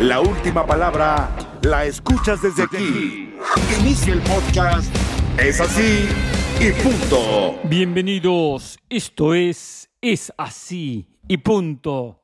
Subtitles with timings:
[0.00, 1.28] La última palabra
[1.62, 3.34] la escuchas desde aquí.
[3.80, 4.94] Inicia el podcast.
[5.36, 6.06] Es así
[6.60, 7.58] y punto.
[7.64, 8.78] Bienvenidos.
[8.88, 12.22] Esto es Es así y punto.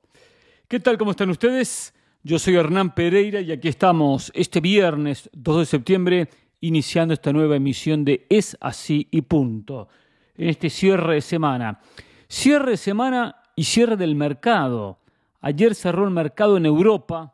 [0.68, 0.96] ¿Qué tal?
[0.96, 1.92] ¿Cómo están ustedes?
[2.22, 6.28] Yo soy Hernán Pereira y aquí estamos este viernes 2 de septiembre
[6.60, 9.88] iniciando esta nueva emisión de Es así y punto.
[10.36, 11.80] En este cierre de semana.
[12.28, 15.00] Cierre de semana y cierre del mercado.
[15.40, 17.33] Ayer cerró el mercado en Europa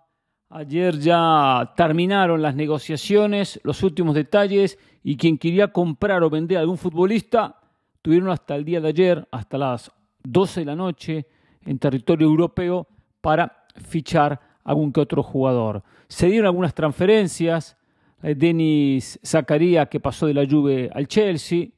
[0.53, 6.63] Ayer ya terminaron las negociaciones, los últimos detalles y quien quería comprar o vender a
[6.63, 7.61] algún futbolista
[8.03, 9.93] tuvieron hasta el día de ayer, hasta las
[10.25, 11.27] 12 de la noche
[11.65, 12.89] en territorio europeo
[13.21, 15.85] para fichar algún que otro jugador.
[16.09, 17.77] Se dieron algunas transferencias,
[18.21, 21.69] eh, Denis Zakaria que pasó de la Juve al Chelsea,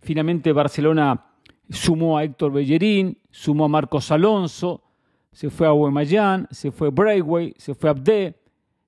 [0.00, 1.26] finalmente Barcelona
[1.68, 4.83] sumó a Héctor Bellerín, sumó a Marcos Alonso,
[5.34, 8.36] se fue a Guaymallán, se fue Braithwaite, se fue Abde,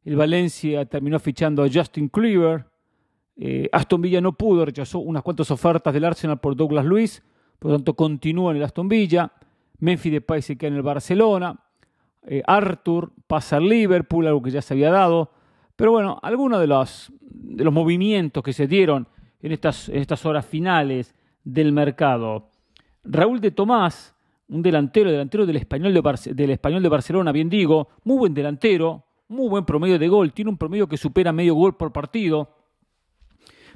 [0.04, 2.64] el Valencia terminó fichando a Justin Cleaver,
[3.36, 7.20] eh, Aston Villa no pudo, rechazó unas cuantas ofertas del Arsenal por Douglas Luis,
[7.58, 9.32] por lo tanto continúa en el Aston Villa,
[9.80, 11.58] Memphis Depay se queda en el Barcelona,
[12.22, 15.32] eh, Arthur pasa al Liverpool, algo que ya se había dado,
[15.74, 19.08] pero bueno, algunos de los, de los movimientos que se dieron
[19.42, 22.50] en estas, en estas horas finales del mercado.
[23.02, 24.15] Raúl de Tomás,
[24.48, 29.04] un delantero, delantero del español de, del español de Barcelona, bien digo, muy buen delantero,
[29.28, 32.50] muy buen promedio de gol, tiene un promedio que supera medio gol por partido,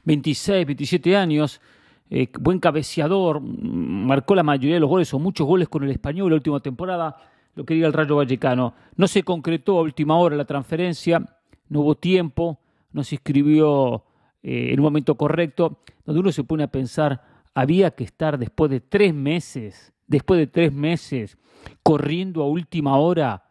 [0.05, 1.61] 26, 27 años,
[2.09, 5.91] eh, buen cabeceador, mm, marcó la mayoría de los goles o muchos goles con el
[5.91, 7.17] español la última temporada,
[7.55, 8.75] lo quería el Rayo Vallecano.
[8.97, 11.25] No se concretó a última hora la transferencia,
[11.69, 12.61] no hubo tiempo,
[12.93, 14.05] no se inscribió
[14.43, 17.23] eh, en un momento correcto, donde uno se pone a pensar,
[17.55, 21.39] había que estar después de tres meses después de tres meses,
[21.83, 23.45] corriendo a última hora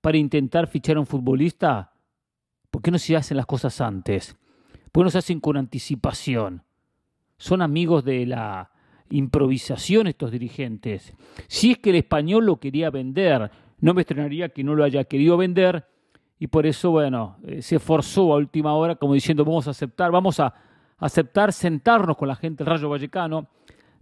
[0.00, 1.92] para intentar fichar a un futbolista?
[2.70, 4.34] ¿Por qué no se hacen las cosas antes?
[4.90, 6.62] ¿Por qué no se hacen con anticipación?
[7.36, 8.70] Son amigos de la
[9.10, 11.12] improvisación estos dirigentes.
[11.48, 15.04] Si es que el español lo quería vender, no me estrenaría que no lo haya
[15.04, 15.86] querido vender
[16.38, 20.10] y por eso, bueno, eh, se forzó a última hora como diciendo vamos a aceptar,
[20.10, 20.54] vamos a
[20.98, 23.48] aceptar sentarnos con la gente del Rayo Vallecano,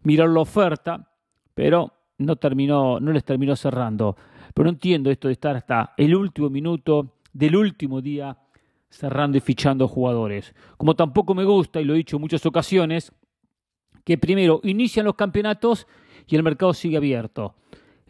[0.05, 1.09] mirar la oferta,
[1.55, 4.17] pero no, terminó, no les terminó cerrando.
[4.53, 8.37] Pero no entiendo esto de estar hasta el último minuto del último día
[8.89, 10.55] cerrando y fichando jugadores.
[10.77, 13.13] Como tampoco me gusta, y lo he dicho en muchas ocasiones,
[14.05, 15.87] que primero inician los campeonatos
[16.27, 17.57] y el mercado sigue abierto.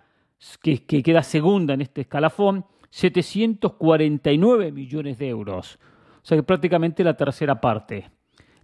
[0.62, 5.80] que, queda segunda en este escalafón, 749 millones de euros.
[6.18, 8.12] O sea que prácticamente la tercera parte.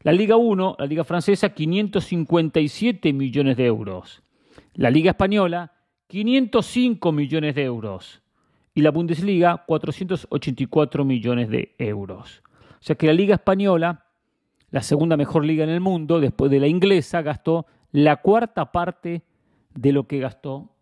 [0.04, 4.22] La Liga 1, la Liga Francesa, 557 millones de euros.
[4.76, 5.74] La Liga Española,
[6.06, 8.22] 505 millones de euros.
[8.76, 12.44] Y la Bundesliga, 484 millones de euros.
[12.74, 14.04] O sea que la Liga Española
[14.70, 19.24] la segunda mejor liga en el mundo, después de la inglesa, gastó la cuarta parte
[19.74, 20.76] de lo que gastó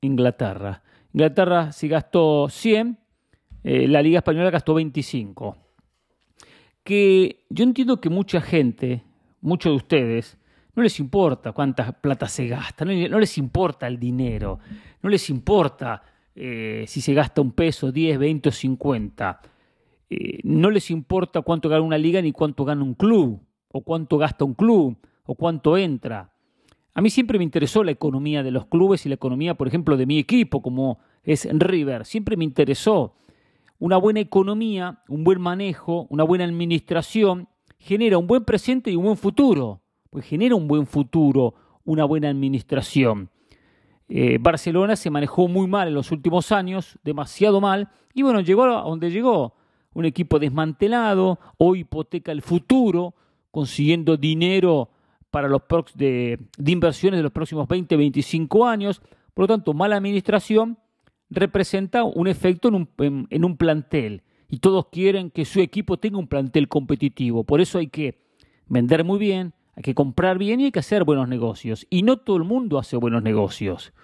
[0.00, 0.82] Inglaterra.
[1.12, 2.98] Inglaterra si gastó 100,
[3.64, 5.56] eh, la liga española gastó 25.
[6.82, 9.04] Que yo entiendo que mucha gente,
[9.40, 10.38] muchos de ustedes,
[10.74, 14.58] no les importa cuánta plata se gasta, no, les importa el dinero,
[15.02, 16.02] no les importa
[16.34, 19.40] eh, si se gasta un peso, 10, 20 o 50.
[20.14, 24.18] Eh, no les importa cuánto gana una liga ni cuánto gana un club, o cuánto
[24.18, 26.34] gasta un club, o cuánto entra.
[26.92, 29.96] A mí siempre me interesó la economía de los clubes y la economía, por ejemplo,
[29.96, 32.04] de mi equipo, como es River.
[32.04, 33.14] Siempre me interesó.
[33.78, 37.48] Una buena economía, un buen manejo, una buena administración,
[37.78, 39.80] genera un buen presente y un buen futuro.
[40.10, 41.54] Pues genera un buen futuro,
[41.84, 43.30] una buena administración.
[44.10, 48.64] Eh, Barcelona se manejó muy mal en los últimos años, demasiado mal, y bueno, llegó
[48.64, 49.54] a donde llegó
[49.94, 53.14] un equipo desmantelado o hipoteca el futuro,
[53.50, 54.90] consiguiendo dinero
[55.30, 55.62] para los
[55.94, 59.02] de, de inversiones de los próximos 20, 25 años.
[59.34, 60.78] Por lo tanto, mala administración,
[61.30, 66.18] representa un efecto en un, en un plantel y todos quieren que su equipo tenga
[66.18, 67.44] un plantel competitivo.
[67.44, 68.20] Por eso hay que
[68.68, 71.86] vender muy bien, hay que comprar bien y hay que hacer buenos negocios.
[71.88, 73.94] Y no todo el mundo hace buenos negocios.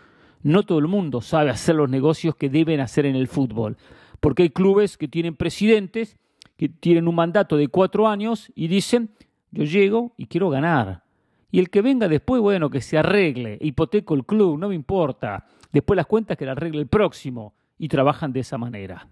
[0.42, 3.76] No todo el mundo sabe hacer los negocios que deben hacer en el fútbol.
[4.20, 6.16] Porque hay clubes que tienen presidentes
[6.58, 9.10] que tienen un mandato de cuatro años y dicen,
[9.52, 11.04] yo llego y quiero ganar.
[11.52, 15.46] Y el que venga después, bueno, que se arregle, hipoteco el club, no me importa.
[15.72, 17.54] Después las cuentas que la arregle el próximo.
[17.78, 19.06] Y trabajan de esa manera.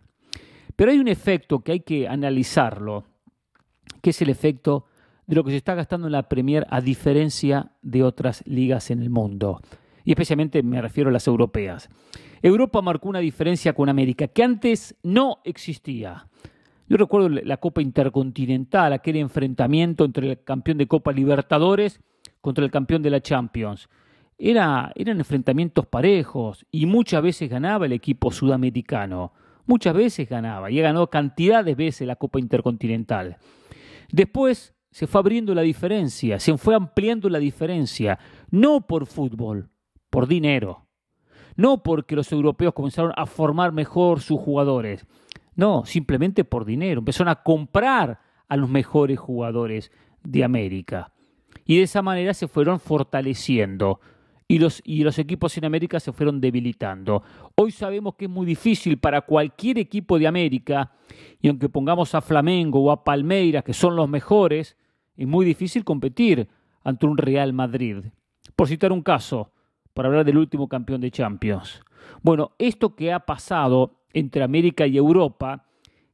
[0.74, 3.04] Pero hay un efecto que hay que analizarlo,
[4.02, 4.86] que es el efecto
[5.28, 9.00] de lo que se está gastando en la Premier a diferencia de otras ligas en
[9.00, 9.60] el mundo.
[10.06, 11.90] Y especialmente me refiero a las europeas.
[12.40, 16.28] Europa marcó una diferencia con América que antes no existía.
[16.88, 22.00] Yo recuerdo la Copa Intercontinental, aquel enfrentamiento entre el campeón de Copa Libertadores
[22.40, 23.90] contra el campeón de la Champions.
[24.38, 29.34] Era, eran enfrentamientos parejos y muchas veces ganaba el equipo sudamericano
[29.66, 33.36] muchas veces ganaba y ha ganado cantidad de veces la Copa Intercontinental.
[34.10, 38.18] Después se fue abriendo la diferencia, se fue ampliando la diferencia,
[38.50, 39.68] no por fútbol,
[40.10, 40.86] por dinero.
[41.56, 45.06] No porque los europeos comenzaron a formar mejor sus jugadores,
[45.54, 46.98] no, simplemente por dinero.
[46.98, 49.90] Empezaron a comprar a los mejores jugadores
[50.22, 51.12] de América.
[51.64, 54.00] Y de esa manera se fueron fortaleciendo
[54.48, 57.22] y los, y los equipos en América se fueron debilitando.
[57.56, 60.92] Hoy sabemos que es muy difícil para cualquier equipo de América,
[61.40, 64.76] y aunque pongamos a Flamengo o a Palmeiras, que son los mejores,
[65.16, 66.48] es muy difícil competir
[66.84, 68.04] ante un Real Madrid.
[68.54, 69.52] Por citar un caso,
[69.96, 71.80] para hablar del último campeón de Champions.
[72.20, 75.64] Bueno, esto que ha pasado entre América y Europa,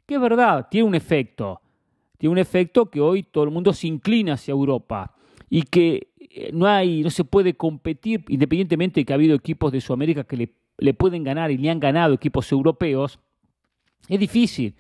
[0.07, 1.61] que es verdad, tiene un efecto.
[2.17, 5.17] Tiene un efecto que hoy todo el mundo se inclina hacia Europa
[5.51, 9.73] y que eh, no hay, no se puede competir, independientemente de que ha habido equipos
[9.73, 10.37] de Sudamérica que
[10.79, 13.19] le, pueden ganar y le han ganado equipos europeos,
[14.09, 14.77] es difícil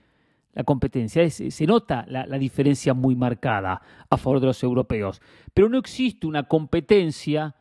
[0.53, 5.21] la competencia, se nota la, diferencia muy marcada a favor de los europeos.
[5.53, 7.57] Pero no existe una competencia,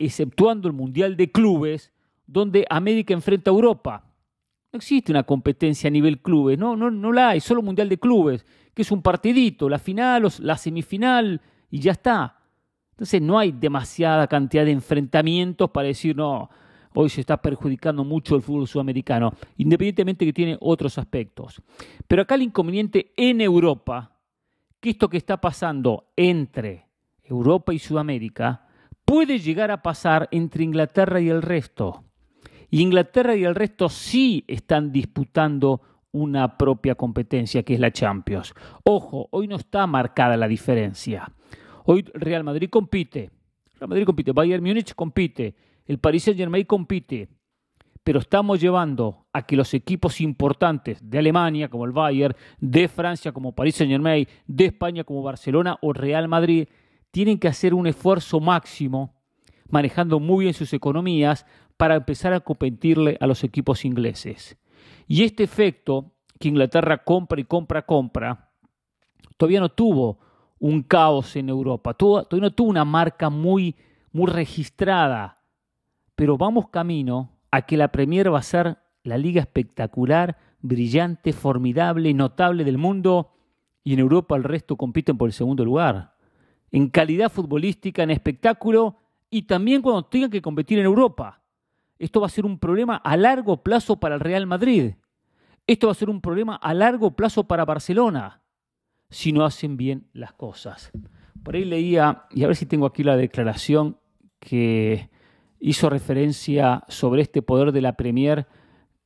[0.00, 1.92] exceptuando el Mundial de Clubes,
[2.26, 4.04] donde América enfrenta a Europa.
[4.72, 7.98] No existe una competencia a nivel clubes, no, no, no la hay, solo Mundial de
[7.98, 12.38] Clubes, que es un partidito, la final, la semifinal y ya está.
[12.92, 16.48] Entonces no hay demasiada cantidad de enfrentamientos para decir, no,
[16.94, 21.60] hoy se está perjudicando mucho el fútbol sudamericano, independientemente que tiene otros aspectos.
[22.06, 24.16] Pero acá el inconveniente en Europa,
[24.80, 26.86] que esto que está pasando entre
[27.24, 28.66] Europa y Sudamérica,
[29.10, 32.04] puede llegar a pasar entre Inglaterra y el resto.
[32.70, 35.80] Y Inglaterra y el resto sí están disputando
[36.12, 38.54] una propia competencia, que es la Champions.
[38.84, 41.28] Ojo, hoy no está marcada la diferencia.
[41.86, 43.32] Hoy Real Madrid compite,
[43.80, 47.30] Real Madrid compite, Bayern Múnich compite, el Paris Saint Germain compite,
[48.04, 53.32] pero estamos llevando a que los equipos importantes de Alemania, como el Bayern, de Francia,
[53.32, 56.68] como Paris Saint Germain, de España, como Barcelona o Real Madrid,
[57.10, 59.14] tienen que hacer un esfuerzo máximo,
[59.68, 61.46] manejando muy bien sus economías,
[61.76, 64.58] para empezar a competirle a los equipos ingleses.
[65.06, 68.50] Y este efecto que Inglaterra compra y compra, compra,
[69.36, 70.18] todavía no tuvo
[70.60, 71.94] un caos en Europa.
[71.94, 73.74] Todavía no tuvo una marca muy,
[74.12, 75.42] muy registrada,
[76.14, 82.12] pero vamos camino a que la Premier va a ser la liga espectacular, brillante, formidable,
[82.14, 83.32] notable del mundo
[83.82, 86.14] y en Europa el resto compiten por el segundo lugar.
[86.72, 88.96] En calidad futbolística, en espectáculo
[89.28, 91.42] y también cuando tengan que competir en Europa.
[91.98, 94.94] Esto va a ser un problema a largo plazo para el Real Madrid.
[95.66, 98.42] Esto va a ser un problema a largo plazo para Barcelona
[99.10, 100.90] si no hacen bien las cosas.
[101.42, 103.98] Por ahí leía, y a ver si tengo aquí la declaración
[104.38, 105.10] que
[105.58, 108.46] hizo referencia sobre este poder de la Premier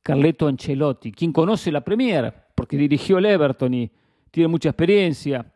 [0.01, 3.91] Carleto Ancelotti, quien conoce la Premier, porque dirigió el Everton y
[4.31, 5.51] tiene mucha experiencia.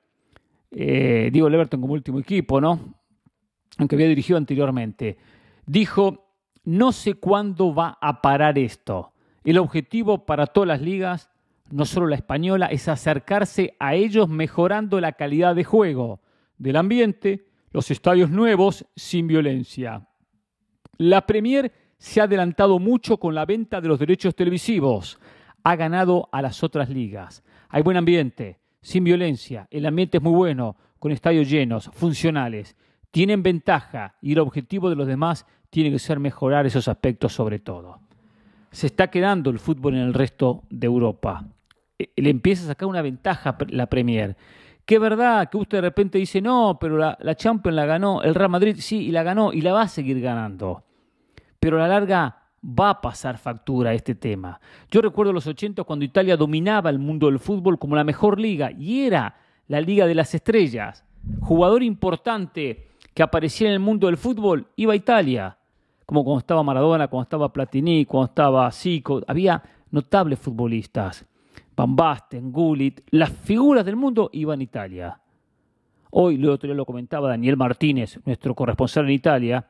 [0.72, 2.96] Eh, digo el como último equipo, ¿no?
[3.78, 5.18] Aunque había dirigido anteriormente.
[5.66, 6.34] Dijo,
[6.64, 9.14] no sé cuándo va a parar esto.
[9.44, 11.30] El objetivo para todas las ligas
[11.72, 16.22] no solo la española, es acercarse a ellos mejorando la calidad de juego
[16.58, 20.08] del ambiente, los estadios nuevos sin violencia.
[20.98, 25.20] La Premier se ha adelantado mucho con la venta de los derechos televisivos.
[25.64, 27.44] Ha ganado a las otras ligas.
[27.70, 29.68] Hay buen ambiente, sin violencia.
[29.72, 32.76] El ambiente es muy bueno, con estadios llenos, funcionales.
[33.12, 37.60] Tienen ventaja y el objetivo de los demás tiene que ser mejorar esos aspectos sobre
[37.60, 38.00] todo.
[38.72, 41.46] Se está quedando el fútbol en el resto de Europa.
[41.98, 44.38] Eh, le empieza a sacar una ventaja la Premier.
[44.86, 48.36] Que verdad que usted de repente dice, no, pero la, la Champions la ganó el
[48.36, 50.84] Real Madrid, sí, y la ganó y la va a seguir ganando.
[51.60, 54.60] Pero a la larga va a pasar factura este tema.
[54.92, 58.72] Yo recuerdo los 80 cuando Italia dominaba el mundo del fútbol como la mejor liga
[58.72, 59.36] y era
[59.68, 61.06] la Liga de las Estrellas.
[61.42, 65.58] Jugador importante que aparecía en el mundo del fútbol iba a Italia,
[66.06, 69.22] como cuando estaba Maradona, cuando estaba Platini, cuando estaba Zico.
[69.28, 69.62] Había
[69.92, 71.26] notables futbolistas.
[71.76, 75.20] Van Basten, Gullit, las figuras del mundo iban a Italia.
[76.12, 79.66] Hoy, el otro día lo comentaba Daniel Martínez, nuestro corresponsal en Italia,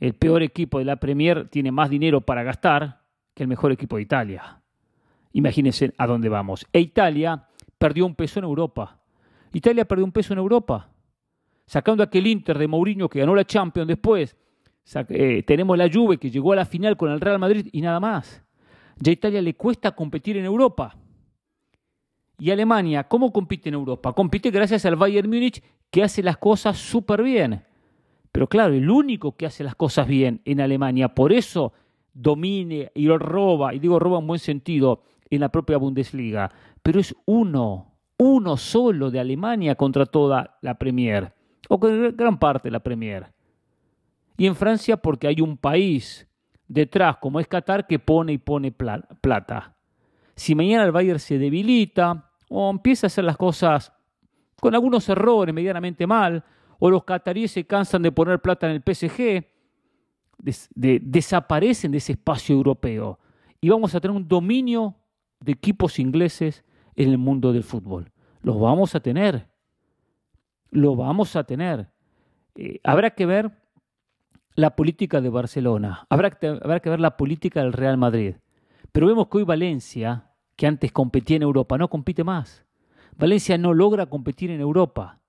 [0.00, 3.02] el peor equipo de la Premier tiene más dinero para gastar
[3.34, 4.60] que el mejor equipo de Italia.
[5.32, 6.66] Imagínense a dónde vamos.
[6.72, 7.46] E Italia
[7.78, 8.98] perdió un peso en Europa.
[9.52, 10.90] Italia perdió un peso en Europa.
[11.66, 14.36] Sacando aquel Inter de Mourinho que ganó la Champions después,
[15.08, 18.00] eh, tenemos la Juve que llegó a la final con el Real Madrid y nada
[18.00, 18.42] más.
[18.98, 20.96] Ya a Italia le cuesta competir en Europa.
[22.38, 24.12] Y Alemania, ¿cómo compite en Europa?
[24.12, 27.62] Compite gracias al Bayern Múnich que hace las cosas súper bien.
[28.36, 31.72] Pero claro, el único que hace las cosas bien en Alemania, por eso
[32.12, 36.52] domine y roba, y digo roba en buen sentido, en la propia Bundesliga,
[36.82, 41.32] pero es uno, uno solo de Alemania contra toda la Premier,
[41.70, 43.32] o con gran parte de la Premier.
[44.36, 46.28] Y en Francia porque hay un país
[46.68, 49.74] detrás, como es Qatar, que pone y pone plata.
[50.34, 53.94] Si mañana el Bayern se debilita o empieza a hacer las cosas
[54.60, 56.44] con algunos errores medianamente mal,
[56.78, 59.44] o los cataríes se cansan de poner plata en el PSG,
[60.74, 63.18] desaparecen de ese espacio europeo
[63.60, 64.96] y vamos a tener un dominio
[65.40, 66.64] de equipos ingleses
[66.94, 68.12] en el mundo del fútbol.
[68.40, 69.48] Los vamos a tener,
[70.70, 71.90] lo vamos a tener.
[72.54, 73.50] Eh, habrá que ver
[74.54, 78.36] la política de Barcelona, habrá que, habrá que ver la política del Real Madrid.
[78.92, 82.64] Pero vemos que hoy Valencia, que antes competía en Europa, no compite más.
[83.18, 85.20] Valencia no logra competir en Europa.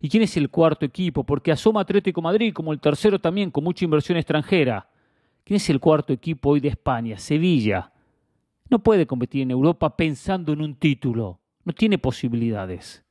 [0.00, 1.24] ¿Y quién es el cuarto equipo?
[1.24, 4.88] Porque asoma Atlético Madrid como el tercero también, con mucha inversión extranjera.
[5.44, 7.18] ¿Quién es el cuarto equipo hoy de España?
[7.18, 7.92] Sevilla.
[8.68, 11.40] No puede competir en Europa pensando en un título.
[11.64, 13.04] No tiene posibilidades.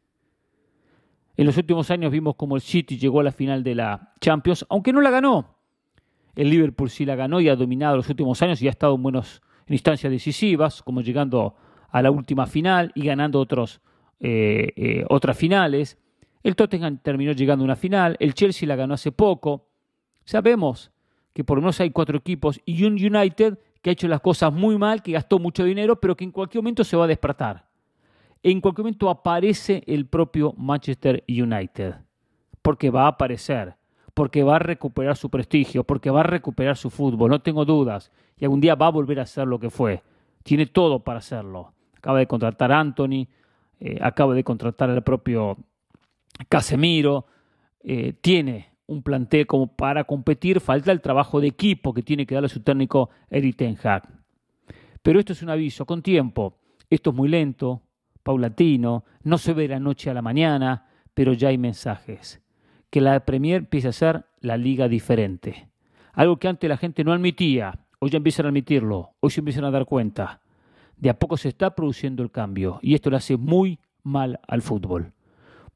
[1.38, 4.66] En los últimos años vimos como el City llegó a la final de la Champions,
[4.70, 5.56] aunque no la ganó.
[6.36, 9.04] El Liverpool sí la ganó y ha dominado los últimos años y ha estado en,
[9.04, 11.56] buenos, en instancias decisivas, como llegando
[11.90, 13.82] a la última final y ganando otros,
[14.20, 15.98] eh, eh, otras finales.
[16.46, 19.66] El Tottenham terminó llegando a una final, el Chelsea la ganó hace poco.
[20.26, 20.92] Sabemos
[21.34, 24.54] que por lo menos hay cuatro equipos y un United que ha hecho las cosas
[24.54, 27.66] muy mal, que gastó mucho dinero, pero que en cualquier momento se va a despertar.
[28.44, 31.96] En cualquier momento aparece el propio Manchester United,
[32.62, 33.74] porque va a aparecer,
[34.14, 38.12] porque va a recuperar su prestigio, porque va a recuperar su fútbol, no tengo dudas,
[38.38, 40.04] y algún día va a volver a ser lo que fue.
[40.44, 41.74] Tiene todo para hacerlo.
[41.98, 43.26] Acaba de contratar a Anthony,
[43.80, 45.58] eh, acaba de contratar al propio
[46.50, 47.26] Casemiro,
[47.84, 52.36] eh, tiene un plantel como para competir, falta el trabajo de equipo que tiene que
[52.36, 53.78] darle su técnico Eric Ten.
[55.02, 56.60] Pero esto es un aviso, con tiempo.
[56.90, 57.82] Esto es muy lento,
[58.24, 62.42] paulatino, no se ve de la noche a la mañana, pero ya hay mensajes.
[62.90, 65.70] Que la Premier empiece a ser la liga diferente.
[66.14, 69.66] Algo que antes la gente no admitía, hoy ya empiezan a admitirlo, hoy se empiezan
[69.66, 70.42] a dar cuenta.
[70.96, 74.62] De a poco se está produciendo el cambio y esto le hace muy mal al
[74.62, 75.12] fútbol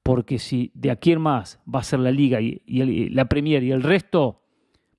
[0.10, 3.70] porque si de aquí en más va a ser la Liga y, la Premier y
[3.70, 4.42] el resto,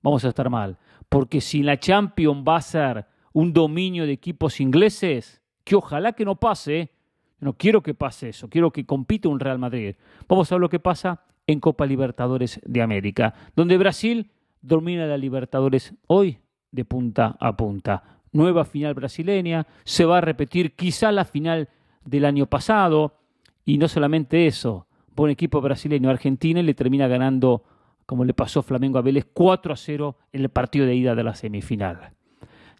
[0.02, 0.78] vamos a estar mal.
[1.08, 6.24] Porque si la Champions va a ser un dominio de equipos ingleses, que ojalá que
[6.24, 6.92] no pase,
[7.40, 9.96] no quiero que pase eso, quiero que compita un Real Madrid.
[10.28, 14.30] Vamos a ver lo que pasa en Copa Libertadores de América, donde Brasil
[14.62, 16.38] domina la Libertadores hoy
[16.70, 18.20] de punta a punta.
[18.30, 21.68] Nueva final brasileña, se va a repetir quizá la final
[22.04, 23.16] del año pasado,
[23.64, 24.86] y no solamente eso,
[25.16, 27.64] un equipo brasileño Argentina y le termina ganando,
[28.06, 31.24] como le pasó Flamengo a Vélez, 4 a 0 en el partido de ida de
[31.24, 32.12] la semifinal.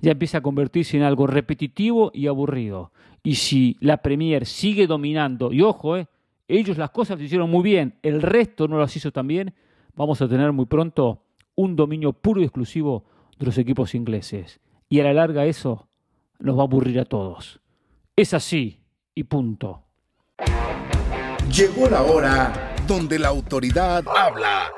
[0.00, 2.92] Ya empieza a convertirse en algo repetitivo y aburrido.
[3.22, 6.08] Y si la Premier sigue dominando, y ojo, eh,
[6.48, 9.54] ellos las cosas lo hicieron muy bien, el resto no las hizo tan bien,
[9.94, 11.22] vamos a tener muy pronto
[11.54, 13.04] un dominio puro y exclusivo
[13.38, 14.60] de los equipos ingleses.
[14.88, 15.88] Y a la larga eso
[16.38, 17.60] nos va a aburrir a todos.
[18.16, 18.80] Es así
[19.14, 19.84] y punto.
[21.52, 24.68] Llegó la hora donde la autoridad habla.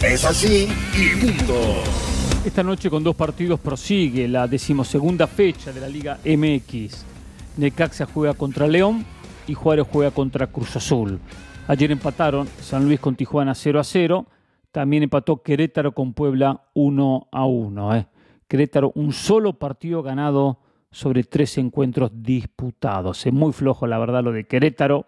[0.00, 1.54] Es así y punto.
[2.44, 7.04] Esta noche con dos partidos prosigue la decimosegunda fecha de la Liga MX.
[7.56, 9.04] Necaxa juega contra León
[9.48, 11.18] y Juárez juega contra Cruz Azul.
[11.66, 14.26] Ayer empataron San Luis con Tijuana 0 a 0.
[14.70, 17.96] También empató Querétaro con Puebla 1 a 1.
[17.96, 18.06] ¿eh?
[18.46, 23.26] Querétaro un solo partido ganado sobre tres encuentros disputados.
[23.26, 25.06] Es muy flojo, la verdad, lo de Querétaro,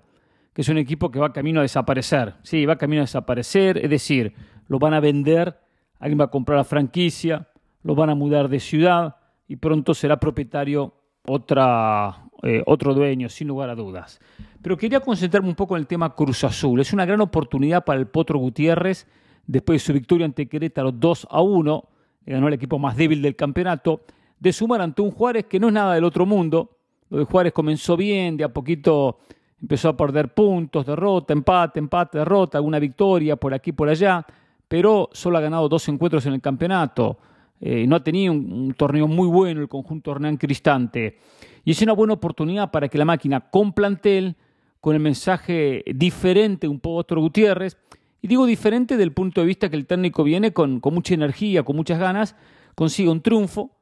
[0.53, 2.35] que es un equipo que va camino a desaparecer.
[2.43, 4.35] Sí, va camino a desaparecer, es decir,
[4.67, 5.59] lo van a vender,
[5.99, 7.49] alguien va a comprar la franquicia,
[7.83, 9.17] lo van a mudar de ciudad
[9.47, 10.95] y pronto será propietario
[11.27, 14.21] otra, eh, otro dueño, sin lugar a dudas.
[14.63, 16.81] Pero quería concentrarme un poco en el tema Cruz Azul.
[16.81, 19.07] Es una gran oportunidad para el Potro Gutiérrez,
[19.47, 21.85] después de su victoria ante Querétaro 2 a 1,
[22.27, 24.03] ganó el equipo más débil del campeonato,
[24.41, 26.77] de sumar ante un Juárez que no es nada del otro mundo.
[27.11, 29.19] Lo de Juárez comenzó bien, de a poquito
[29.61, 34.25] empezó a perder puntos, derrota, empate, empate, derrota, alguna victoria por aquí, por allá,
[34.69, 37.19] pero solo ha ganado dos encuentros en el campeonato.
[37.61, 41.19] Eh, no ha tenido un, torneo muy bueno el conjunto Hernán Cristante.
[41.65, 44.37] Y es una buena oportunidad para que la máquina con plantel,
[44.81, 47.77] con el mensaje diferente un poco otro Gutiérrez,
[48.21, 51.63] y digo diferente del punto de vista que el técnico viene con, con mucha energía,
[51.63, 52.37] con muchas ganas,
[52.75, 53.78] consiga un triunfo,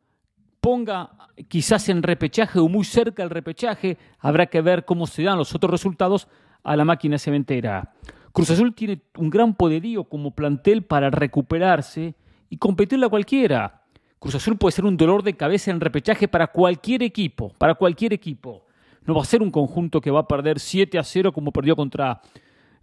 [0.66, 1.10] ponga
[1.46, 5.54] quizás en repechaje o muy cerca del repechaje, habrá que ver cómo se dan los
[5.54, 6.26] otros resultados
[6.64, 7.92] a la máquina cementera.
[8.32, 12.16] Cruz Azul tiene un gran poderío como plantel para recuperarse
[12.50, 13.84] y competirle a cualquiera.
[14.18, 18.12] Cruz Azul puede ser un dolor de cabeza en repechaje para cualquier equipo, para cualquier
[18.12, 18.64] equipo.
[19.04, 21.76] No va a ser un conjunto que va a perder 7 a 0 como perdió
[21.76, 22.20] contra,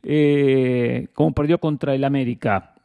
[0.03, 2.75] eh, como perdió contra el América.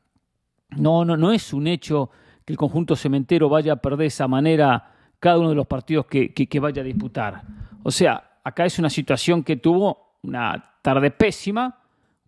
[0.77, 2.11] No, no, no es un hecho
[2.49, 4.91] que el conjunto cementero vaya a perder de esa manera
[5.21, 7.43] cada uno de los partidos que, vaya a disputar.
[7.83, 11.79] O sea, acá es una situación que tuvo una tarde pésima,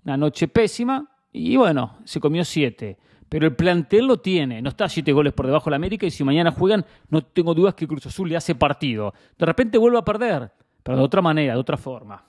[0.04, 2.98] una noche pésima, y bueno, se comió siete.
[3.30, 6.10] Pero el plantel lo tiene, no está siete goles por debajo de la América y
[6.10, 9.14] si mañana juegan, no tengo dudas que Cruz Azul le hace partido.
[9.38, 12.22] De repente vuelve a perder, pero de otra manera, de otra forma.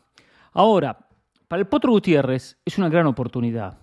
[0.54, 0.98] Ahora,
[1.50, 3.80] para el Potro Gutiérrez es una gran oportunidad.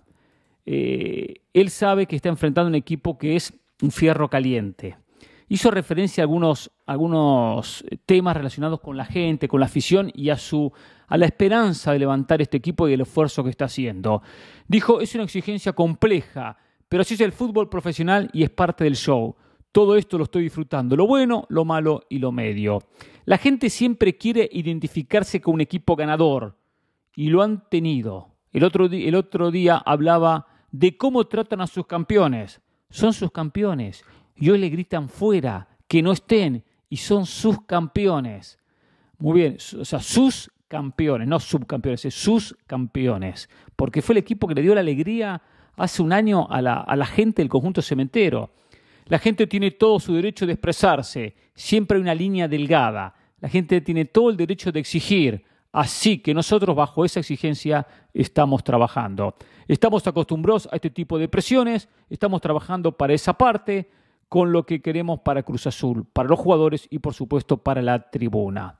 [0.64, 4.96] Eh, él sabe que está enfrentando un equipo que es un fierro caliente.
[5.48, 10.36] Hizo referencia a algunos, algunos temas relacionados con la gente, con la afición y a,
[10.36, 10.70] su,
[11.06, 14.22] a la esperanza de levantar este equipo y el esfuerzo que está haciendo.
[14.66, 16.58] Dijo, es una exigencia compleja,
[16.88, 19.34] pero así es el fútbol profesional y es parte del show.
[19.72, 22.82] Todo esto lo estoy disfrutando, lo bueno, lo malo y lo medio.
[23.24, 26.58] La gente siempre quiere identificarse con un equipo ganador
[27.14, 28.28] y lo han tenido.
[28.52, 32.60] El otro, el otro día hablaba de cómo tratan a sus campeones.
[32.90, 34.04] Son sus campeones
[34.36, 38.58] y hoy le gritan fuera, que no estén, y son sus campeones.
[39.18, 44.54] Muy bien, o sea, sus campeones, no subcampeones, sus campeones, porque fue el equipo que
[44.54, 45.40] le dio la alegría
[45.76, 48.50] hace un año a la, a la gente del conjunto cementero.
[49.06, 53.14] La gente tiene todo su derecho de expresarse, siempre hay una línea delgada.
[53.40, 55.44] La gente tiene todo el derecho de exigir,
[55.78, 59.36] así que nosotros bajo esa exigencia estamos trabajando.
[59.68, 63.88] Estamos acostumbrados a este tipo de presiones, estamos trabajando para esa parte,
[64.28, 68.10] con lo que queremos para Cruz Azul, para los jugadores y por supuesto para la
[68.10, 68.76] tribuna.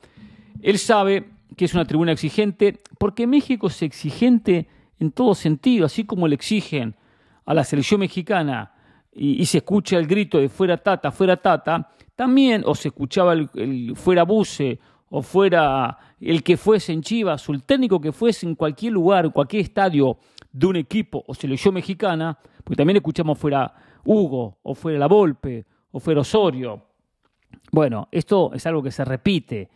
[0.61, 4.67] Él sabe que es una tribuna exigente porque México es exigente
[4.99, 6.97] en todo sentido, así como le exigen
[7.47, 8.73] a la selección mexicana
[9.13, 13.93] y, se escucha el grito de fuera Tata, fuera Tata, también o se escuchaba el,
[13.95, 18.55] fuera Buse o fuera el que fuese en Chivas o el técnico que fuese en
[18.55, 20.19] cualquier lugar, en cualquier estadio
[20.53, 23.73] de un equipo o selección mexicana, porque también escuchamos fuera
[24.05, 26.83] Hugo, o fuera La Volpe, o fuera Osorio.
[27.71, 29.69] Bueno, esto es algo que se repite.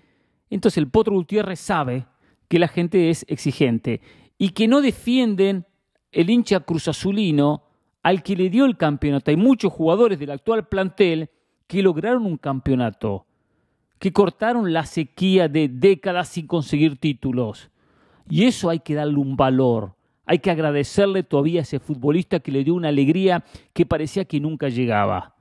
[0.51, 2.07] Entonces el Potro Gutiérrez sabe
[2.49, 4.01] que la gente es exigente
[4.39, 5.67] y que no defienden
[6.11, 7.65] el hincha cruzazulino
[8.03, 9.31] al que le dio el campeonato.
[9.31, 11.31] Hay muchos jugadores del actual plantel
[11.67, 13.27] que lograron un campeonato,
[14.03, 17.71] que cortaron la sequía de décadas sin conseguir títulos.
[18.29, 19.95] Y eso hay que darle un valor.
[20.27, 24.41] Hay que agradecerle todavía a ese futbolista que le dio una alegría que parecía que
[24.41, 25.37] nunca llegaba.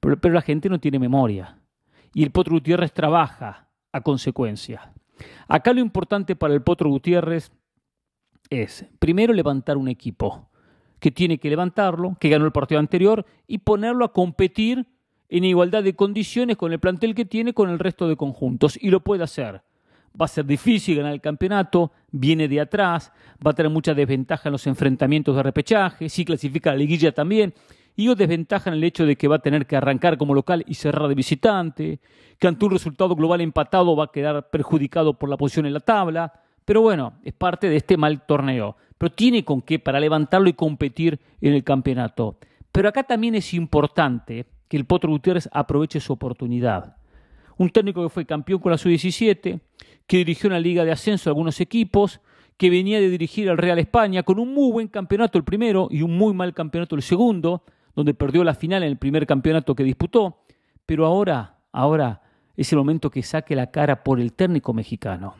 [0.00, 1.56] Pero, la gente no tiene memoria.
[2.12, 4.92] Y el Potro Gutiérrez trabaja a consecuencia.
[5.48, 7.52] Acá lo importante para el Potro Gutiérrez
[8.50, 10.50] es, primero, levantar un equipo,
[11.00, 14.93] que tiene que levantarlo, que ganó el partido anterior, y ponerlo a competir
[15.28, 18.78] en igualdad de condiciones con el plantel que tiene con el resto de conjuntos.
[18.80, 19.62] Y lo puede hacer
[20.20, 23.12] va a ser difícil ganar el campeonato, viene de atrás,
[23.44, 27.52] va a tener mucha desventaja en los enfrentamientos de repechaje, si clasifica la liguilla también,
[27.96, 30.64] y o desventaja en el hecho de que va a tener que arrancar como local
[30.66, 32.00] y cerrar de visitante,
[32.38, 35.80] que ante un resultado global empatado va a quedar perjudicado por la posición en la
[35.80, 36.32] tabla,
[36.64, 40.54] pero bueno, es parte de este mal torneo, pero tiene con qué para levantarlo y
[40.54, 42.38] competir en el campeonato.
[42.72, 46.96] Pero acá también es importante que el Potro Gutiérrez aproveche su oportunidad.
[47.56, 49.60] Un técnico que fue campeón con la sub-17,
[50.04, 52.20] que dirigió una liga de ascenso a algunos equipos,
[52.56, 56.02] que venía de dirigir al Real España con un muy buen campeonato el primero y
[56.02, 57.62] un muy mal campeonato el segundo,
[57.94, 60.40] donde perdió la final en el primer campeonato que disputó,
[60.84, 62.22] pero ahora, ahora
[62.56, 65.36] es el momento que saque la cara por el técnico mexicano.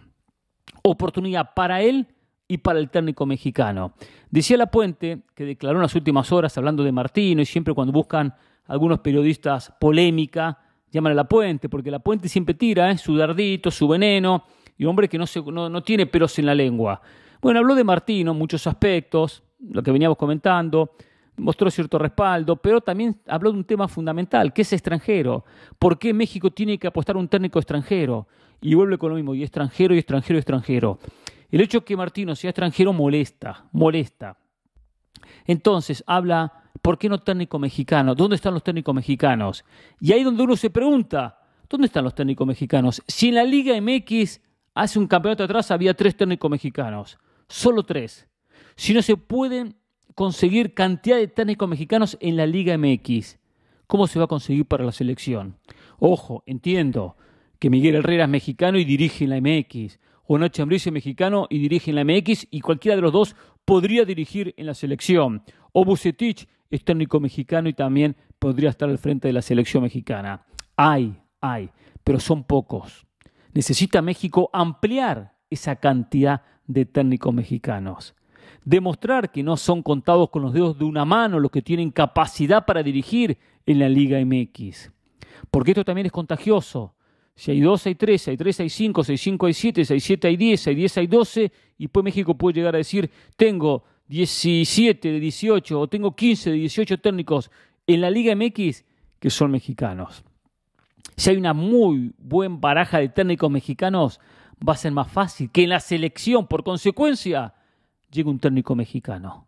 [0.84, 2.06] Oportunidad para él
[2.46, 3.94] y para el técnico mexicano.
[4.30, 7.92] Decía La Puente, que declaró en las últimas horas, hablando de Martino, y siempre cuando
[7.92, 10.58] buscan algunos periodistas polémica,
[10.90, 12.98] llaman a la puente, porque la puente siempre tira ¿eh?
[12.98, 14.44] su dardito, su veneno,
[14.76, 17.00] y un hombre que no, no, no tiene pelos en la lengua.
[17.40, 20.92] Bueno, habló de Martino en muchos aspectos, lo que veníamos comentando,
[21.36, 25.44] mostró cierto respaldo, pero también habló de un tema fundamental, que es extranjero.
[25.78, 28.28] ¿Por qué México tiene que apostar a un técnico extranjero?
[28.60, 30.98] Y vuelve con lo mismo, y extranjero, y extranjero, y extranjero.
[31.50, 34.38] El hecho que Martino sea extranjero molesta, molesta.
[35.46, 38.14] Entonces, habla, ¿por qué no técnico mexicano?
[38.14, 39.64] ¿Dónde están los técnicos mexicanos?
[40.00, 43.02] Y ahí donde uno se pregunta, ¿dónde están los técnicos mexicanos?
[43.06, 44.40] Si en la Liga MX
[44.74, 48.26] hace un campeonato atrás había tres técnicos mexicanos, solo tres.
[48.76, 49.76] Si no se pueden
[50.14, 53.38] conseguir cantidad de técnicos mexicanos en la Liga MX,
[53.86, 55.58] ¿cómo se va a conseguir para la selección?
[55.98, 57.16] Ojo, entiendo
[57.58, 61.46] que Miguel Herrera es mexicano y dirige en la MX, o Nacho Ambriz es mexicano
[61.50, 65.42] y dirige en la MX, y cualquiera de los dos podría dirigir en la selección.
[65.72, 70.44] O Bucetich es técnico mexicano y también podría estar al frente de la selección mexicana.
[70.76, 71.70] Hay, hay,
[72.02, 73.06] pero son pocos.
[73.52, 78.14] Necesita México ampliar esa cantidad de técnicos mexicanos.
[78.64, 82.64] Demostrar que no son contados con los dedos de una mano los que tienen capacidad
[82.64, 84.90] para dirigir en la Liga MX.
[85.50, 86.94] Porque esto también es contagioso.
[87.36, 89.92] Si hay dos, hay tres, hay tres, hay cinco, si hay cinco, hay siete, si
[89.92, 93.10] hay siete, hay diez, hay diez, hay doce, y pues México puede llegar a decir,
[93.36, 97.50] tengo 17 de 18 o tengo 15 de 18 técnicos
[97.86, 98.84] en la Liga MX
[99.18, 100.24] que son mexicanos.
[101.16, 104.20] Si hay una muy buena baraja de técnicos mexicanos,
[104.66, 107.54] va a ser más fácil que en la selección, por consecuencia,
[108.10, 109.46] llegue un técnico mexicano.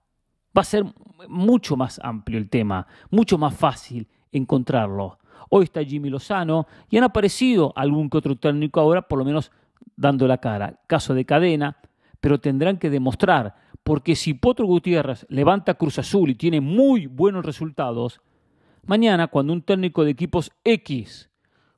[0.57, 0.85] Va a ser
[1.29, 5.19] mucho más amplio el tema, mucho más fácil encontrarlo.
[5.51, 9.53] Hoy está Jimmy Lozano y han aparecido algún que otro técnico ahora, por lo menos
[9.97, 10.81] dando la cara.
[10.87, 11.77] Caso de cadena,
[12.27, 17.47] pero tendrán que demostrar, porque si Potro Gutiérrez levanta Cruz Azul y tiene muy buenos
[17.47, 18.21] resultados,
[18.85, 21.31] mañana cuando un técnico de equipos X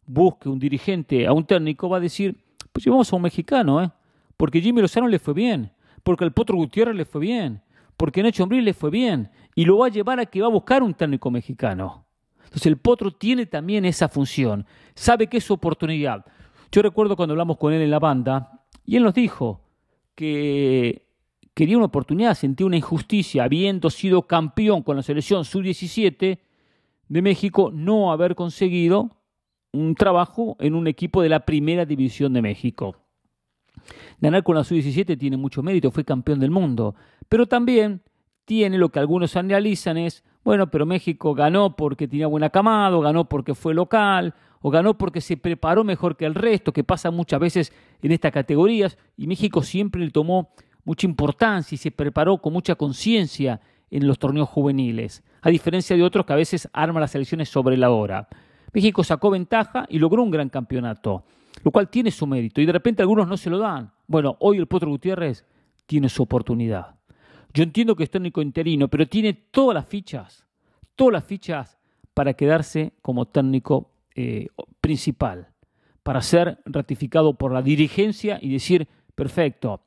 [0.07, 3.91] busque un dirigente a un técnico, va a decir, pues llevamos a un mexicano, ¿eh?
[4.39, 5.71] porque Jimmy Lozano le fue bien,
[6.03, 7.61] porque al Potro Gutiérrez le fue bien,
[7.99, 10.51] porque Nacho Ambriz le fue bien, y lo va a llevar a que va a
[10.51, 12.07] buscar un técnico mexicano.
[12.45, 16.25] Entonces el Potro tiene también esa función, sabe que es su oportunidad.
[16.73, 19.68] Yo recuerdo cuando hablamos con él en la banda, y él nos dijo
[20.19, 21.07] que
[21.55, 26.41] quería una oportunidad, sentía una injusticia, habiendo sido campeón con la selección sub-17
[27.09, 29.17] de México, no haber conseguido
[29.71, 32.97] un trabajo en un equipo de la primera división de México.
[34.21, 36.97] Ganar con la sub-17 tiene mucho mérito, fue campeón del mundo,
[37.29, 38.03] pero también
[38.49, 43.29] tiene lo que algunos analizan es, bueno, pero México ganó porque tenía buena camada, ganó
[43.29, 44.33] porque fue local,
[44.63, 48.33] o ganó porque se preparó mejor que el resto, que pasa muchas veces en estas
[48.33, 50.49] categorías, y México siempre le tomó
[50.85, 56.03] mucha importancia y se preparó con mucha conciencia en los torneos juveniles, a diferencia de
[56.03, 58.29] otros que a veces arman las selecciones sobre la hora.
[58.73, 61.23] México sacó ventaja y logró un gran campeonato,
[61.63, 63.93] lo cual tiene su mérito y de repente algunos no se lo dan.
[64.07, 65.45] Bueno, hoy el Potro Gutiérrez
[65.85, 66.98] tiene su oportunidad.
[67.53, 70.47] Yo entiendo que es técnico interino, pero tiene todas las fichas,
[70.95, 71.79] todas las fichas
[72.15, 74.49] para quedarse como técnico eh,
[74.81, 75.49] principal,
[76.03, 79.83] para ser ratificado por la dirigencia y decir, perfecto,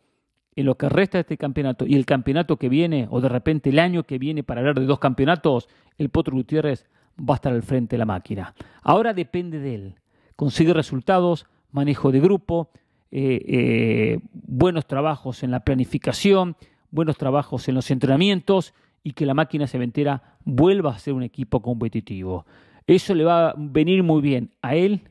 [0.55, 3.69] en lo que resta de este campeonato y el campeonato que viene, o de repente
[3.69, 7.53] el año que viene para hablar de dos campeonatos, el Potro Gutiérrez va a estar
[7.53, 8.53] al frente de la máquina.
[8.81, 9.95] Ahora depende de él.
[10.35, 12.69] Conseguir resultados, manejo de grupo,
[13.11, 16.55] eh, eh, buenos trabajos en la planificación,
[16.91, 18.73] buenos trabajos en los entrenamientos
[19.03, 22.45] y que la máquina cementera vuelva a ser un equipo competitivo.
[22.85, 25.01] Eso le va a venir muy bien a él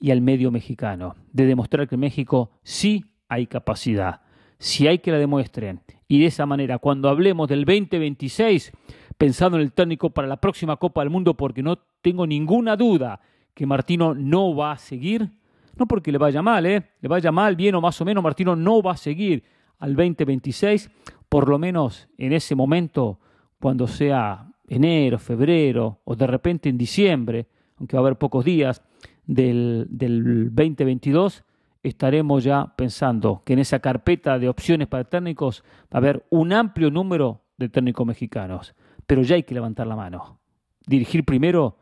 [0.00, 4.20] y al medio mexicano, de demostrar que en México sí hay capacidad,
[4.58, 5.80] si hay que la demuestren.
[6.08, 8.72] Y de esa manera, cuando hablemos del 2026,
[9.16, 13.20] pensando en el técnico para la próxima Copa del Mundo, porque no tengo ninguna duda
[13.54, 15.30] que Martino no va a seguir,
[15.76, 16.82] no porque le vaya mal, ¿eh?
[17.00, 19.42] le vaya mal, bien o más o menos, Martino no va a seguir
[19.84, 20.90] al 2026,
[21.28, 23.20] por lo menos en ese momento,
[23.60, 28.82] cuando sea enero, febrero o de repente en diciembre, aunque va a haber pocos días
[29.26, 31.44] del, del 2022,
[31.82, 36.52] estaremos ya pensando que en esa carpeta de opciones para técnicos va a haber un
[36.52, 38.74] amplio número de técnicos mexicanos
[39.06, 40.40] pero ya hay que levantar la mano.
[40.86, 41.78] Dirigir primero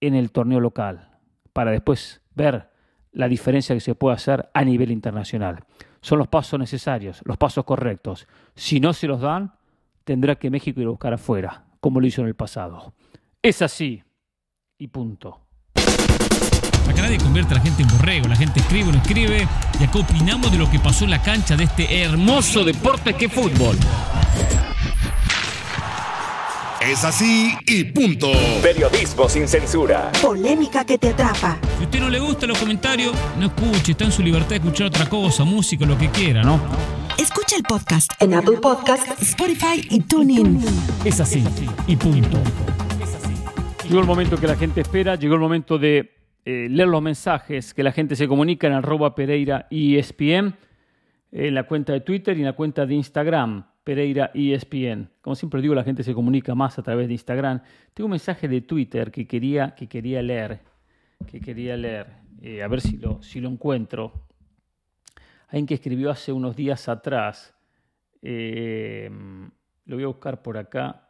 [0.00, 1.18] en el torneo local,
[1.52, 2.70] para después ver
[3.12, 5.64] la diferencia que se puede hacer a nivel internacional.
[6.08, 8.26] Son los pasos necesarios, los pasos correctos.
[8.54, 9.52] Si no se los dan,
[10.04, 12.94] tendrá que México ir a buscar afuera, como lo hizo en el pasado.
[13.42, 14.02] Es así.
[14.78, 15.42] Y punto.
[16.88, 19.46] Acá nadie convierte a la gente en borrego, la gente escribe o no escribe,
[19.78, 23.26] y acá opinamos de lo que pasó en la cancha de este hermoso deporte que
[23.26, 23.76] es fútbol.
[26.88, 28.32] Es así y punto.
[28.62, 30.10] Periodismo sin censura.
[30.22, 31.58] Polémica que te atrapa.
[31.76, 34.56] Si a usted no le gustan los comentarios, no escuche, está en su libertad de
[34.56, 36.58] escuchar otra cosa, música, lo que quiera, ¿no?
[37.18, 40.64] Escucha el podcast en Apple Podcast, Spotify y TuneIn.
[41.04, 41.44] Es así
[41.86, 42.38] y punto.
[43.84, 46.14] Llegó el momento que la gente espera, llegó el momento de
[46.46, 50.54] eh, leer los mensajes que la gente se comunica en arroba Pereira ESPN,
[51.32, 55.08] en la cuenta de Twitter y en la cuenta de Instagram, Pereira ESPN.
[55.22, 57.62] Como siempre digo, la gente se comunica más a través de Instagram.
[57.94, 60.60] Tengo un mensaje de Twitter que quería, que quería leer,
[61.26, 62.06] que quería leer,
[62.42, 64.12] eh, a ver si lo, si lo encuentro.
[65.46, 67.54] Alguien que escribió hace unos días atrás,
[68.20, 69.08] eh,
[69.86, 71.08] lo voy a buscar por acá,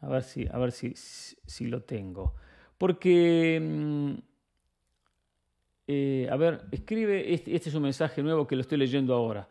[0.00, 2.34] a ver si, a ver si, si lo tengo.
[2.78, 4.14] Porque, mm,
[5.86, 9.48] eh, a ver, escribe, este, este, es un mensaje nuevo que lo estoy leyendo ahora.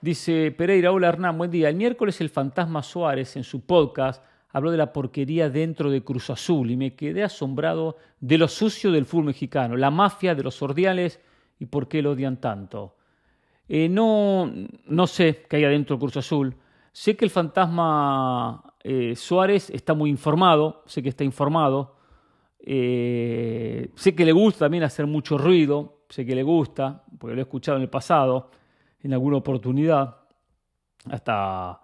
[0.00, 1.68] Dice Pereira, hola Hernán, buen día.
[1.68, 6.30] El miércoles el fantasma Suárez en su podcast habló de la porquería dentro de Cruz
[6.30, 10.62] Azul y me quedé asombrado de lo sucio del fútbol mexicano, la mafia de los
[10.62, 11.20] ordiales
[11.58, 12.94] y por qué lo odian tanto.
[13.68, 14.48] Eh, no,
[14.86, 16.54] no sé qué hay adentro de Cruz Azul.
[16.92, 21.96] Sé que el fantasma eh, Suárez está muy informado, sé que está informado,
[22.60, 27.40] eh, sé que le gusta también hacer mucho ruido, sé que le gusta, porque lo
[27.40, 28.52] he escuchado en el pasado,
[29.02, 30.16] en alguna oportunidad,
[31.10, 31.80] hasta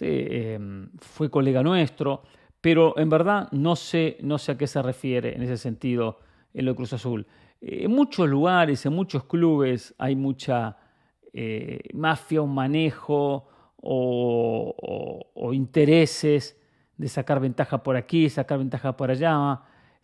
[0.00, 2.22] em, fue colega nuestro,
[2.60, 6.18] pero en verdad no sé, no sé a qué se refiere en ese sentido
[6.52, 7.26] en lo de Cruz Azul.
[7.60, 10.76] Eh, en muchos lugares, en muchos clubes hay mucha
[11.92, 13.48] mafia, un manejo,
[13.82, 16.56] o, intereses
[16.96, 19.60] de sacar ventaja por aquí, sacar ventaja por allá.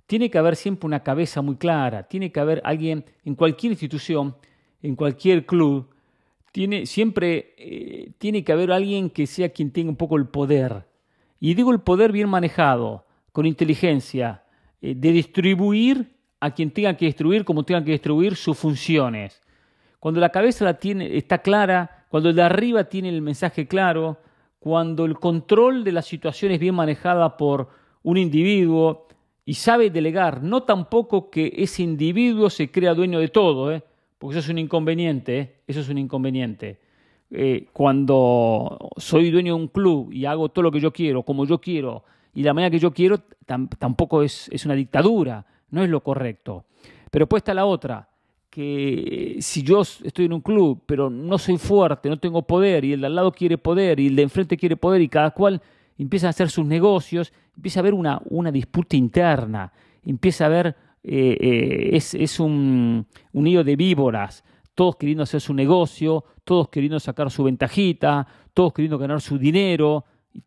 [0.06, 4.36] Tiene que haber siempre una cabeza muy clara, tiene que haber alguien en cualquier institución,
[4.82, 5.93] en cualquier club,
[6.54, 10.86] tiene, siempre eh, tiene que haber alguien que sea quien tenga un poco el poder.
[11.40, 14.44] Y digo el poder bien manejado, con inteligencia,
[14.80, 19.42] eh, de distribuir a quien tenga que distribuir como tenga que distribuir sus funciones.
[19.98, 24.20] Cuando la cabeza la tiene, está clara, cuando el de arriba tiene el mensaje claro,
[24.60, 27.68] cuando el control de la situación es bien manejada por
[28.04, 29.08] un individuo
[29.44, 33.82] y sabe delegar, no tampoco que ese individuo se crea dueño de todo, ¿eh?
[34.24, 35.54] Porque eso es un inconveniente, ¿eh?
[35.66, 36.78] eso es un inconveniente.
[37.30, 41.44] Eh, cuando soy dueño de un club y hago todo lo que yo quiero, como
[41.44, 45.90] yo quiero, y la manera que yo quiero, tampoco es, es una dictadura, no es
[45.90, 46.64] lo correcto.
[47.10, 48.08] Pero puesta la otra,
[48.48, 52.94] que si yo estoy en un club, pero no soy fuerte, no tengo poder, y
[52.94, 55.60] el de al lado quiere poder, y el de enfrente quiere poder, y cada cual
[55.98, 59.70] empieza a hacer sus negocios, empieza a haber una, una disputa interna,
[60.02, 64.42] empieza a haber, eh, eh, es, es un, un nido de víboras,
[64.74, 70.04] todos queriendo hacer su negocio, todos queriendo sacar su ventajita, todos queriendo ganar su dinero,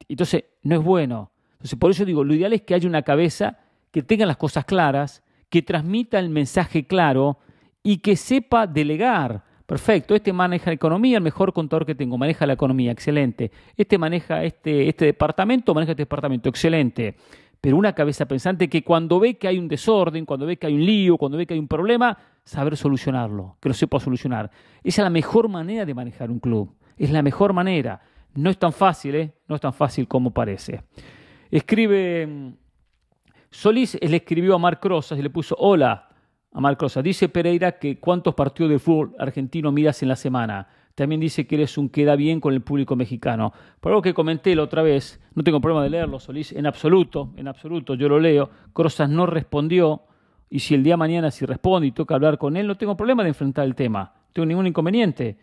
[0.09, 1.31] entonces no es bueno.
[1.53, 3.59] Entonces por eso digo, lo ideal es que haya una cabeza
[3.91, 7.39] que tenga las cosas claras, que transmita el mensaje claro,
[7.83, 9.43] y que sepa delegar.
[9.65, 13.51] Perfecto, este maneja la economía, el mejor contador que tengo, maneja la economía, excelente.
[13.75, 17.15] Este maneja este, este departamento, maneja este departamento, excelente.
[17.67, 20.75] Pero una cabeza pensante que cuando ve que hay un desorden, cuando ve que hay
[20.75, 24.49] un lío, cuando ve que hay un problema, saber solucionarlo, que lo sepa solucionar.
[24.81, 26.73] Esa es la mejor manera de manejar un club.
[26.95, 27.99] Es la mejor manera.
[28.35, 29.33] No es tan fácil, ¿eh?
[29.49, 30.81] No es tan fácil como parece.
[31.51, 32.53] Escribe mm,
[33.51, 36.07] Solís, le escribió a Marc Rosas y le puso, hola,
[36.53, 40.69] a Dice Pereira que cuántos partidos de fútbol argentino miras en la semana.
[40.97, 43.53] También dice que eres un queda bien con el público mexicano.
[43.79, 47.33] Por algo que comenté la otra vez, no tengo problema de leerlo, Solís, en absoluto,
[47.37, 48.49] en absoluto, yo lo leo.
[48.73, 50.01] Crozas no respondió
[50.49, 53.21] y si el día mañana si responde y toca hablar con él, no tengo problema
[53.21, 55.37] de enfrentar el tema, no tengo ningún inconveniente.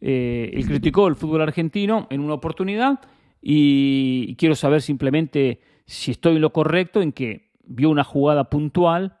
[0.00, 3.00] Eh, él criticó el fútbol argentino en una oportunidad
[3.42, 9.16] y quiero saber simplemente si estoy en lo correcto en que vio una jugada puntual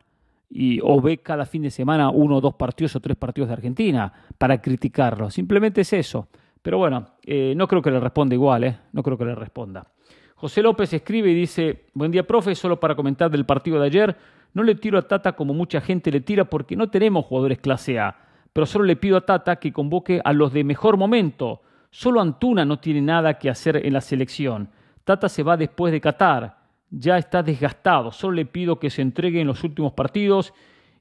[0.50, 3.54] y, o ve cada fin de semana uno o dos partidos o tres partidos de
[3.54, 5.30] Argentina para criticarlo.
[5.30, 6.28] Simplemente es eso.
[6.60, 8.78] Pero bueno, eh, no creo que le responda igual, ¿eh?
[8.92, 9.86] no creo que le responda.
[10.34, 14.16] José López escribe y dice, buen día profe, solo para comentar del partido de ayer,
[14.52, 17.98] no le tiro a Tata como mucha gente le tira porque no tenemos jugadores clase
[17.98, 18.16] A,
[18.52, 21.62] pero solo le pido a Tata que convoque a los de mejor momento.
[21.90, 24.70] Solo Antuna no tiene nada que hacer en la selección.
[25.04, 26.59] Tata se va después de Qatar
[26.90, 28.12] ya está desgastado.
[28.12, 30.52] Solo le pido que se entregue en los últimos partidos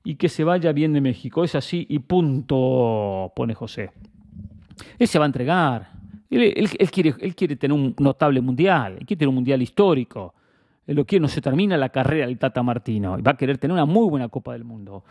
[0.03, 1.43] y que se vaya bien de México.
[1.43, 3.91] Es así y punto, pone José.
[4.97, 5.91] Él se va a entregar.
[6.29, 10.35] Él, quiere, él quiere, tener un notable mundial, él quiere tener un mundial histórico.
[10.85, 13.17] Él lo quiere, no se termina la carrera del Tata Martino.
[13.21, 15.03] Va a querer tener una muy buena Copa del Mundo.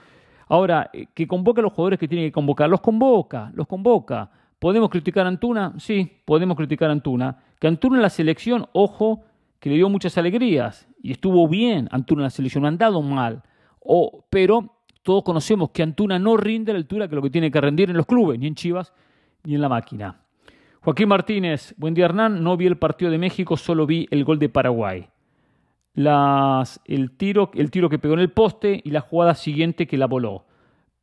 [0.48, 4.30] Ahora, eh, que convoque a los jugadores que tiene que convocar, los convoca, los convoca.
[4.58, 5.74] ¿Podemos criticar a Antuna?
[5.78, 7.36] Sí, podemos criticar a Antuna.
[7.60, 9.24] Que Antuna en la selección, ojo,
[9.58, 13.02] que le dio muchas alegrías y estuvo bien Antuna en la selección, no han dado
[13.02, 13.42] mal.
[13.80, 17.50] O, pero todos conocemos que Antuna no rinde a la altura que lo que tiene
[17.50, 18.92] que rendir en los clubes, ni en Chivas,
[19.44, 20.20] ni en la máquina.
[20.80, 24.38] Joaquín Martínez, buen día Hernán, no vi el partido de México, solo vi el gol
[24.38, 25.08] de Paraguay.
[25.94, 29.96] Las, el, tiro, el tiro que pegó en el poste y la jugada siguiente que
[29.96, 30.44] la voló.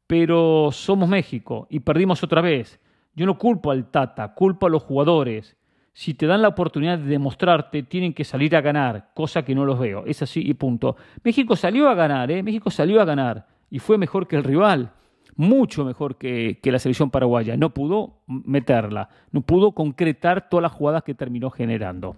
[0.07, 2.79] Pero somos México y perdimos otra vez.
[3.15, 5.57] Yo no culpo al Tata, culpo a los jugadores.
[5.97, 9.63] Si te dan la oportunidad de demostrarte, tienen que salir a ganar, cosa que no
[9.63, 10.03] los veo.
[10.05, 10.97] Es así y punto.
[11.23, 12.43] México salió a ganar, ¿eh?
[12.43, 14.91] México salió a ganar y fue mejor que el rival,
[15.37, 17.55] mucho mejor que, que la selección paraguaya.
[17.55, 22.17] No pudo meterla, no pudo concretar todas las jugadas que terminó generando.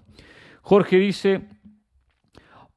[0.64, 1.48] Jorge dice,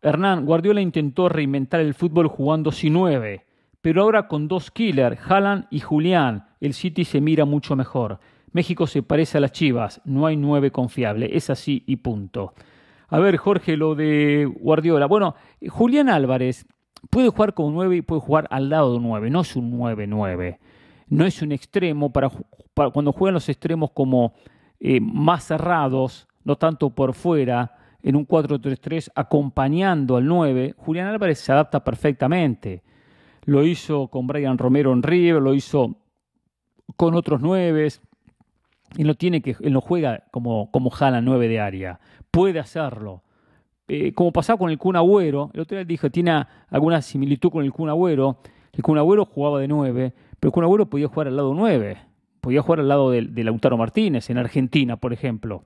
[0.02, 3.46] Hernán, Guardiola intentó reinventar el fútbol jugando sin nueve,
[3.80, 8.20] pero ahora con dos killers, Haaland y Julián, el City se mira mucho mejor.
[8.52, 12.54] México se parece a las Chivas, no hay nueve confiable, es así y punto.
[13.08, 15.06] A ver, Jorge, lo de Guardiola.
[15.06, 15.34] Bueno,
[15.68, 16.66] Julián Álvarez
[17.10, 19.72] puede jugar como nueve y puede jugar al lado de un nueve, no es un
[19.78, 20.58] 9-9.
[21.08, 22.30] No es un extremo para,
[22.72, 24.34] para, cuando juegan los extremos como
[24.78, 31.40] eh, más cerrados, no tanto por fuera, en un 4-3-3 acompañando al 9, Julián Álvarez
[31.40, 32.82] se adapta perfectamente.
[33.44, 35.96] Lo hizo con Brian Romero en River, lo hizo
[36.96, 37.88] con otros 9.
[38.96, 42.00] Él no tiene que, él no juega como, como Jala 9 de área.
[42.30, 43.22] Puede hacerlo.
[43.88, 47.64] Eh, como pasaba con el Kun Agüero, el otro día dijo, tiene alguna similitud con
[47.64, 48.38] el Kun Agüero.
[48.72, 51.98] El Kun Agüero jugaba de 9, pero el Kun Agüero podía jugar al lado 9.
[52.40, 55.64] Podía jugar al lado de, de Lautaro Martínez en Argentina, por ejemplo.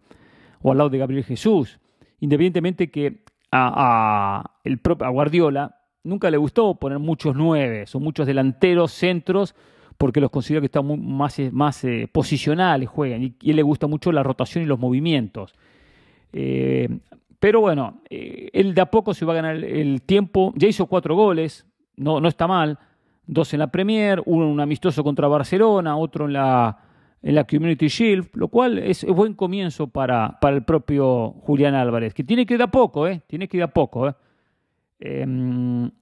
[0.62, 1.78] O al lado de Gabriel Jesús
[2.24, 8.00] independientemente que a, a, el propio, a Guardiola nunca le gustó poner muchos nueve o
[8.00, 9.54] muchos delanteros, centros,
[9.98, 13.86] porque los considera que están muy, más, más eh, posicionales, juegan, y, y, le gusta
[13.86, 15.54] mucho la rotación y los movimientos.
[16.32, 16.88] Eh,
[17.38, 20.68] pero bueno, eh, él de a poco se va a ganar el, el, tiempo, ya
[20.68, 22.78] hizo cuatro goles, no, no está mal,
[23.26, 26.78] dos en la Premier, uno en un amistoso contra Barcelona, otro en la
[27.24, 31.74] en la Community Shield, lo cual es, es buen comienzo para, para, el propio Julián
[31.74, 33.22] Álvarez, que tiene que ir a poco, ¿eh?
[33.26, 34.14] Tiene que ir a poco, ¿eh?
[35.00, 35.26] Eh,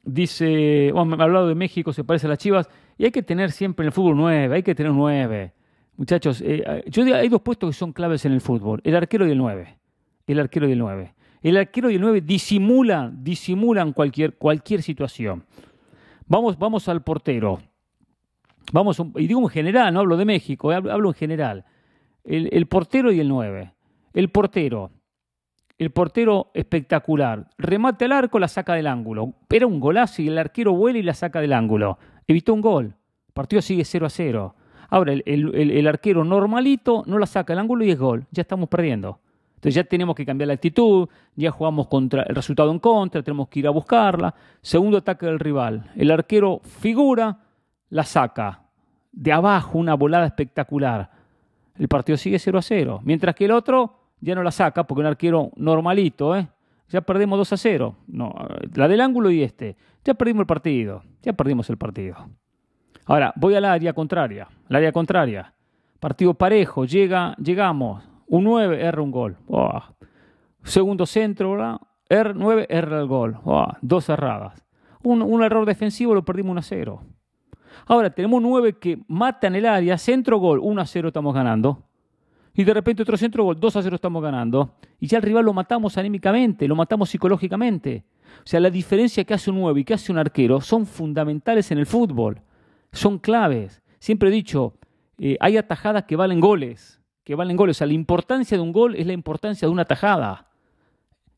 [0.04, 3.22] dice, bueno, me ha hablado de México, se parece a las Chivas, y hay que
[3.22, 5.52] tener siempre en el fútbol nueve, hay que tener nueve.
[5.96, 9.32] Muchachos, eh, yo hay dos puestos que son claves en el fútbol, el arquero y
[9.32, 9.78] el nueve.
[10.26, 11.14] El arquero y el nueve.
[11.42, 15.44] El arquero y nueve disimulan, disimulan cualquier, cualquier situación.
[16.26, 17.60] Vamos, vamos al portero.
[18.72, 21.64] Vamos, y digo en general, no hablo de México, hablo en general.
[22.24, 23.72] El, el, portero y el 9.
[24.14, 24.92] El portero.
[25.82, 27.48] El portero espectacular.
[27.58, 29.32] Remate al arco, la saca del ángulo.
[29.50, 31.98] Era un golazo y el arquero vuela y la saca del ángulo.
[32.28, 32.84] Evitó un gol.
[32.84, 34.54] El partido sigue 0 a 0.
[34.90, 38.26] Ahora, el, el, el, arquero normalito no la saca del ángulo y es gol.
[38.30, 39.18] Ya estamos perdiendo.
[39.56, 43.48] Entonces ya tenemos que cambiar la actitud, ya jugamos contra el resultado en contra, tenemos
[43.48, 44.32] que ir a buscarla.
[44.60, 45.90] Segundo ataque del rival.
[45.96, 47.40] El arquero figura,
[47.90, 48.62] la saca
[49.10, 51.10] de abajo, una volada espectacular.
[51.76, 53.00] El partido sigue 0 a 0.
[53.02, 56.48] Mientras que el otro ya no la saca porque un arquero normalito, ¿eh?
[56.88, 57.96] Ya perdimos 2 a 0.
[58.06, 58.34] No,
[58.74, 59.76] la del ángulo y este.
[60.04, 61.02] Ya perdimos el partido.
[61.22, 62.16] Ya perdimos el partido.
[63.06, 64.46] Ahora, voy al área contraria.
[64.68, 65.54] Al área contraria.
[65.98, 66.84] Partido parejo.
[66.84, 68.04] Llega, llegamos.
[68.26, 69.36] Un 9, erra un gol.
[69.48, 69.82] Oh.
[70.62, 71.80] Segundo centro, ¿verdad?
[72.08, 73.38] R9, erra el gol.
[73.44, 73.66] Oh.
[73.80, 74.62] Dos cerradas.
[75.02, 77.02] Un, un error defensivo lo perdimos 1 a 0.
[77.86, 81.82] Ahora tenemos nueve que matan el área, centro gol, 1 a 0 estamos ganando.
[82.54, 84.74] Y de repente otro centro gol, 2 a 0 estamos ganando.
[85.00, 88.04] Y ya el rival lo matamos anímicamente, lo matamos psicológicamente.
[88.38, 91.70] O sea, la diferencia que hace un 9 y que hace un arquero son fundamentales
[91.70, 92.42] en el fútbol.
[92.92, 93.82] Son claves.
[93.98, 94.74] Siempre he dicho,
[95.18, 97.00] eh, hay atajadas que valen goles.
[97.24, 97.76] Que valen goles.
[97.76, 100.48] O sea, la importancia de un gol es la importancia de una tajada.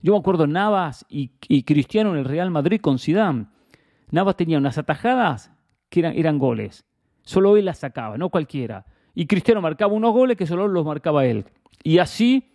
[0.01, 1.29] Yo me acuerdo Navas y,
[1.63, 3.47] Cristiano en el Real Madrid con Zidane.
[4.11, 5.53] Navas tenía unas atajadas
[5.89, 6.85] que eran, eran goles.
[7.23, 8.85] Solo él las sacaba, no cualquiera.
[9.15, 11.45] Y Cristiano marcaba unos goles que solo los marcaba él.
[11.83, 12.53] Y así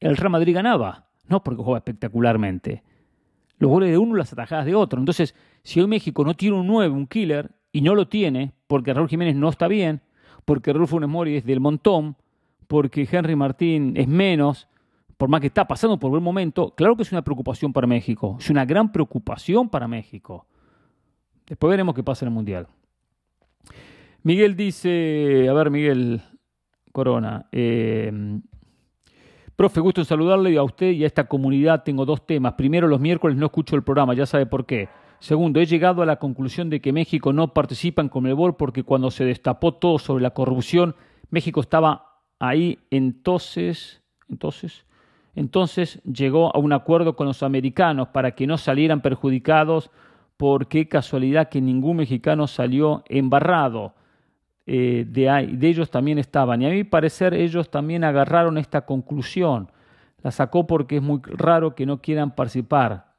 [0.00, 1.08] el Real Madrid ganaba.
[1.28, 2.82] No porque jugaba espectacularmente.
[3.58, 4.98] Los goles de uno, las atajadas de otro.
[4.98, 8.92] Entonces, si hoy México no tiene un 9, un killer, y no lo tiene, porque
[8.92, 10.02] Raúl Jiménez no está bien,
[10.44, 12.16] porque Raúl Funes Mori es del montón,
[12.68, 14.68] porque Henry Martín es menos,
[15.16, 18.36] por más que está pasando por buen momento, claro que es una preocupación para México.
[18.38, 20.46] Es una gran preocupación para México.
[21.46, 22.66] Después veremos qué pasa en el Mundial.
[24.24, 26.22] Miguel dice, a ver Miguel
[26.92, 28.40] Corona, eh,
[29.56, 32.52] profe, gusto en saludarle a usted y a esta comunidad tengo dos temas.
[32.52, 34.88] Primero, los miércoles no escucho el programa, ya sabe por qué.
[35.18, 39.10] Segundo, he llegado a la conclusión de que México no participa en Conmebol porque cuando
[39.10, 40.94] se destapó todo sobre la corrupción,
[41.30, 44.84] México estaba ahí entonces, entonces,
[45.34, 49.90] Entonces llegó a un acuerdo con los americanos para que no salieran perjudicados,
[50.36, 53.94] porque casualidad que ningún mexicano salió embarrado.
[54.66, 56.62] Eh, de, de ellos también estaban.
[56.62, 59.70] Y a mi parecer ellos también agarraron esta conclusión.
[60.22, 63.12] La sacó porque es muy raro que no quieran participar.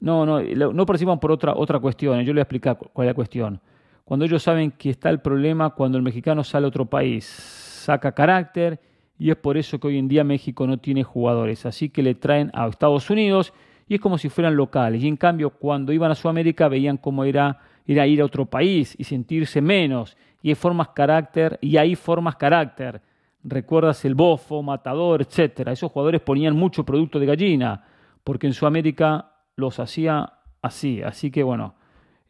[0.00, 2.18] No, no, no participan por otra, otra cuestión.
[2.20, 3.60] Yo le voy a explicar cuál es la cuestión.
[4.04, 8.12] Cuando ellos saben que está el problema cuando el mexicano sale a otro país, saca
[8.12, 8.80] carácter
[9.18, 11.66] y es por eso que hoy en día México no tiene jugadores.
[11.66, 13.52] Así que le traen a Estados Unidos
[13.86, 15.02] y es como si fueran locales.
[15.02, 18.94] Y en cambio, cuando iban a Sudamérica veían cómo era, era ir a otro país
[18.98, 20.16] y sentirse menos.
[20.42, 23.00] Y formas carácter y hay formas carácter.
[23.42, 25.72] Recuerdas el bofo, matador, etcétera.
[25.72, 27.84] Esos jugadores ponían mucho producto de gallina
[28.24, 30.32] porque en Sudamérica los hacía
[30.62, 31.02] así.
[31.02, 31.74] Así que bueno,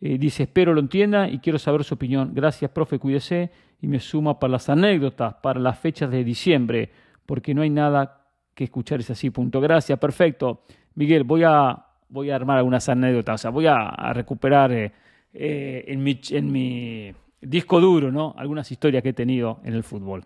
[0.00, 2.32] eh, dice, espero lo entienda y quiero saber su opinión.
[2.34, 3.50] Gracias, profe, cuídese
[3.80, 6.90] y me suma para las anécdotas, para las fechas de diciembre,
[7.26, 9.60] porque no hay nada que escuchar, es así, punto.
[9.60, 10.62] Gracias, perfecto.
[10.94, 14.92] Miguel, voy a, voy a armar algunas anécdotas, o sea, voy a, recuperar eh,
[15.32, 18.34] eh, en, mi, en mi disco duro, ¿no?
[18.36, 20.24] Algunas historias que he tenido en el fútbol.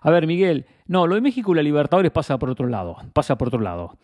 [0.00, 3.36] A ver, Miguel, no, lo de México y la Libertadores pasa por otro lado, pasa
[3.36, 3.98] por otro lado.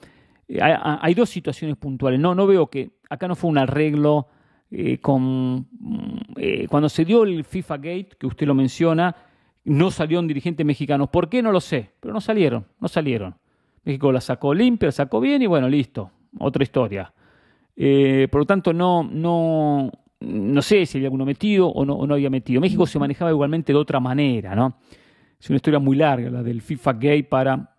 [0.48, 2.20] Hay, hay, dos situaciones puntuales.
[2.20, 4.28] No, no veo que acá no fue un arreglo
[4.70, 5.68] eh, con,
[6.36, 9.14] eh, cuando se dio el FIFA Gate, que usted lo menciona,
[9.64, 11.10] no salió un dirigente mexicano.
[11.10, 11.42] ¿Por qué?
[11.42, 13.36] No lo sé, pero no salieron, no salieron.
[13.84, 17.12] México la sacó limpia, la sacó bien y bueno, listo, otra historia.
[17.76, 22.06] Eh, por lo tanto, no, no, no sé si había alguno metido o no, o
[22.06, 22.60] no había metido.
[22.60, 24.78] México se manejaba igualmente de otra manera, ¿no?
[25.40, 27.76] Es una historia muy larga la del FIFA Gate para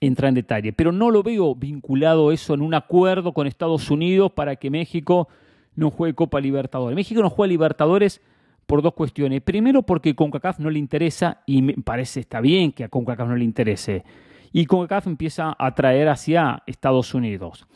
[0.00, 4.32] entrar en detalle, pero no lo veo vinculado eso en un acuerdo con Estados Unidos
[4.32, 5.28] para que México
[5.74, 6.96] no juegue Copa Libertadores.
[6.96, 8.20] México no juega Libertadores
[8.66, 9.42] por dos cuestiones.
[9.42, 13.36] Primero, porque CONCACAF no le interesa, y me parece está bien que a CONCACAF no
[13.36, 14.04] le interese.
[14.52, 17.66] Y CONCACAF empieza a traer hacia Estados Unidos.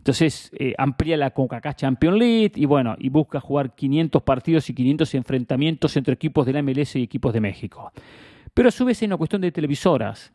[0.00, 4.74] Entonces eh, amplía la CONCACAF Champions League y bueno, y busca jugar 500 partidos y
[4.74, 7.92] 500 enfrentamientos entre equipos de la MLS y equipos de México.
[8.54, 10.32] Pero a su vez es una cuestión de televisoras.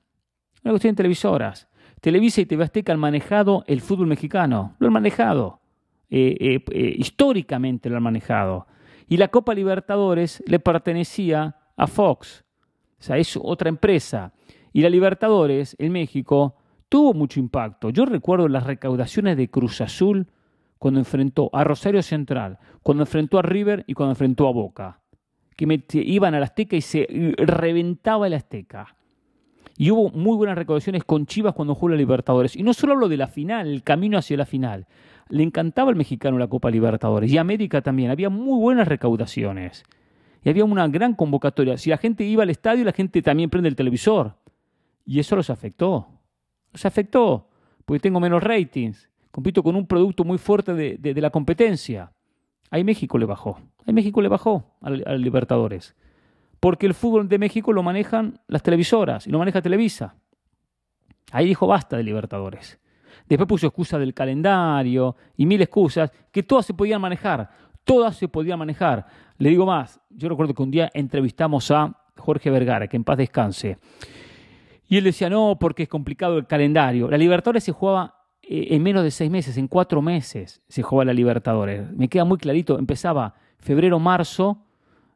[0.63, 1.67] Una cuestión de televisoras.
[1.99, 4.75] Televisa y TV Azteca han manejado el fútbol mexicano.
[4.77, 5.61] Lo han manejado.
[6.11, 8.67] Eh, eh, históricamente lo han manejado.
[9.07, 12.45] Y la Copa Libertadores le pertenecía a Fox,
[12.99, 14.31] o sea, es otra empresa.
[14.73, 16.55] Y la Libertadores en México
[16.89, 17.89] tuvo mucho impacto.
[17.89, 20.27] Yo recuerdo las recaudaciones de Cruz Azul
[20.77, 24.99] cuando enfrentó a Rosario Central, cuando enfrentó a River y cuando enfrentó a Boca,
[25.55, 27.07] que iban a la Azteca y se
[27.37, 28.95] reventaba el Azteca.
[29.77, 32.55] Y hubo muy buenas recaudaciones con Chivas cuando jugó la Libertadores.
[32.55, 34.87] Y no solo hablo de la final, el camino hacia la final,
[35.29, 38.11] le encantaba al mexicano la Copa Libertadores y América también.
[38.11, 39.83] Había muy buenas recaudaciones
[40.43, 41.77] y había una gran convocatoria.
[41.77, 44.35] Si la gente iba al estadio, la gente también prende el televisor.
[45.05, 46.07] Y eso los afectó.
[46.75, 47.47] Los afectó
[47.85, 49.09] porque tengo menos ratings.
[49.31, 52.11] Compito con un producto muy fuerte de, la competencia.
[52.69, 53.61] Ahí México le bajó.
[53.85, 55.95] Ahí México le bajó a los Libertadores.
[56.59, 60.15] Porque el fútbol de México lo manejan las televisoras y lo maneja Televisa.
[61.31, 62.77] Ahí dijo basta de Libertadores.
[63.29, 67.49] Después puso excusa del calendario y mil excusas que todas se podían manejar.
[67.85, 69.05] Todas se podían manejar.
[69.37, 73.17] Le digo más, yo recuerdo que un día entrevistamos a Jorge Vergara, que en paz
[73.17, 73.77] descanse.
[74.87, 77.09] Y él decía, no, porque es complicado el calendario.
[77.09, 78.15] La Libertadores se jugaba
[78.47, 81.91] eh, en menos de seis meses, en cuatro meses se jugaba la Libertadores.
[81.91, 84.59] Me queda muy clarito, empezaba febrero, marzo,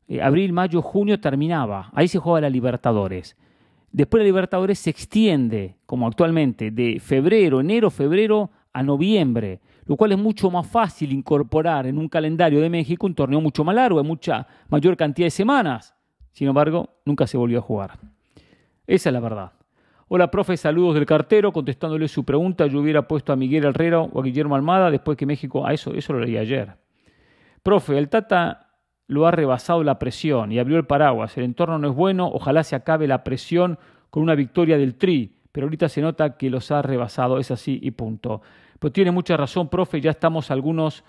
[0.07, 1.91] eh, abril, mayo, junio terminaba.
[1.93, 3.38] Ahí se jugaba la Libertadores.
[3.91, 10.11] Después la Libertadores se extiende, como actualmente, de febrero, enero, febrero a noviembre, lo cual
[10.11, 14.01] es mucho más fácil incorporar en un calendario de México un torneo mucho más largo,
[14.01, 15.95] de mucha mayor cantidad de semanas.
[16.32, 17.99] Sin embargo, nunca se volvió a jugar.
[18.88, 19.59] Esa es la verdad.
[20.12, 21.51] Hola, profe, saludos del cartero.
[21.51, 25.28] Contestándole su pregunta, yo hubiera puesto a Miguel Herrera o a Guillermo Almada después que
[25.28, 25.68] México.
[25.68, 26.78] A eso, eso lo leí ayer.
[27.62, 28.72] Profe, el Tata
[29.05, 31.38] lo ha rebasado la presión y abrió el paraguas.
[31.38, 33.78] El entorno no es bueno, ojalá se acabe la presión
[34.10, 37.78] con una victoria del Tri, pero ahorita se nota que los ha rebasado, es así
[37.80, 38.41] y punto.
[38.80, 41.03] Pues tiene mucha razón, profe, ya estamos algunos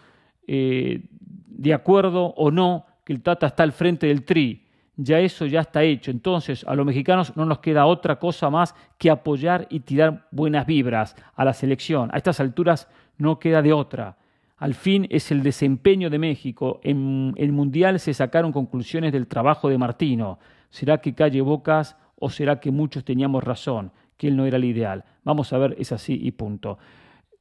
[0.47, 1.05] eh,
[1.47, 4.67] de acuerdo o no que el Tata está al frente del Tri.
[5.03, 6.11] Ya eso ya está hecho.
[6.11, 10.67] Entonces, a los mexicanos no nos queda otra cosa más que apoyar y tirar buenas
[10.67, 12.11] vibras a la selección.
[12.13, 14.17] A estas alturas no queda de otra
[14.61, 16.81] al fin es el desempeño de México.
[16.85, 20.39] En el Mundial se sacaron conclusiones del trabajo de Martino.
[20.69, 24.65] ¿Será que calle bocas o será que muchos teníamos razón, que él no era el
[24.65, 25.03] ideal?
[25.25, 26.79] Vamos a ver, es así y punto.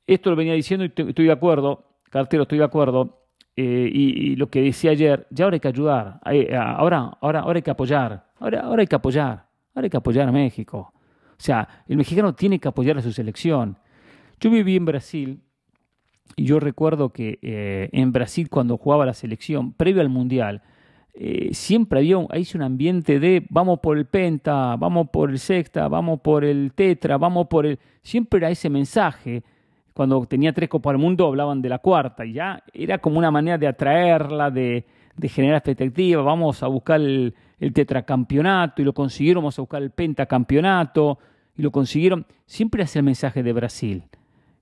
[0.07, 3.18] Esto lo venía diciendo y estoy de acuerdo, cartero, estoy de acuerdo.
[3.61, 7.61] Eh, y, lo que decía ayer, ya ahora hay que ayudar, ahora, ahora, ahora hay
[7.61, 10.93] que apoyar, ahora, ahora hay que apoyar, ahora hay que apoyar a México.
[11.31, 13.77] O sea, el mexicano tiene que apoyar a su selección.
[14.39, 15.41] Yo viví en Brasil
[16.37, 20.61] y yo recuerdo que eh, en Brasil cuando jugaba la selección, previo al Mundial,
[21.13, 25.89] eh, siempre había ahí un ambiente de vamos por el penta, vamos por el sexta,
[25.89, 27.77] vamos por el tetra, vamos por el...
[28.03, 29.43] Siempre era ese mensaje.
[29.99, 33.31] Cuando tenía tres Copas del Mundo hablaban de la cuarta y ya era como una
[33.31, 34.85] manera de atraerla, de,
[35.23, 36.21] generar expectativa.
[36.21, 37.33] Vamos a buscar el,
[37.73, 41.19] tetracampeonato y lo consiguieron, vamos a buscar el pentacampeonato
[41.53, 42.25] y lo consiguieron.
[42.45, 44.03] Siempre hace el mensaje de Brasil.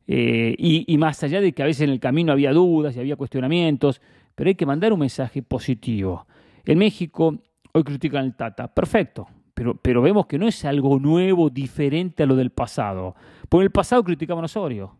[0.07, 2.99] Eh, y, y, más allá de que a veces en el camino había dudas y
[2.99, 4.01] había cuestionamientos,
[4.33, 6.25] pero hay que mandar un mensaje positivo.
[6.65, 7.37] En México
[7.73, 12.25] hoy critican el Tata, perfecto, pero, pero vemos que no es algo nuevo, diferente a
[12.25, 13.13] lo del pasado.
[13.49, 14.97] Por el pasado criticaban a Osorio.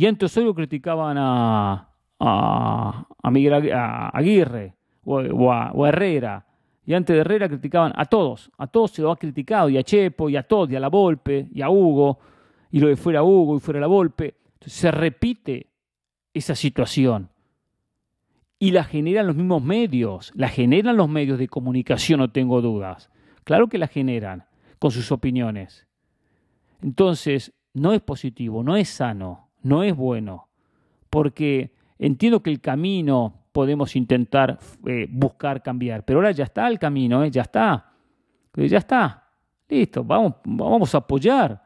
[0.00, 1.86] Y antes Osorio criticaban a,
[3.30, 4.74] Miguel Aguirre
[5.04, 6.46] o, a, o a Herrera.
[6.86, 9.82] Y antes de Herrera criticaban a todos, a todos se lo ha criticado, y a
[9.82, 12.18] Chepo, y a todos, y a la Volpe, y a Hugo,
[12.70, 14.36] y lo de fuera Hugo y fuera la Volpe.
[14.54, 15.66] Entonces se repite
[16.32, 17.28] esa situación.
[18.58, 23.10] Y la generan los mismos medios, la generan los medios de comunicación, no tengo dudas.
[23.44, 24.46] Claro que la generan
[24.78, 25.86] con sus opiniones.
[26.80, 30.48] Entonces, no es positivo, no es sano, no es bueno,
[31.08, 36.04] porque entiendo que el camino podemos intentar eh, buscar cambiar.
[36.04, 37.30] Pero ahora ya está el camino, ¿eh?
[37.30, 37.92] ya está.
[38.54, 39.24] Ya está.
[39.68, 41.62] Listo, vamos, vamos a apoyar.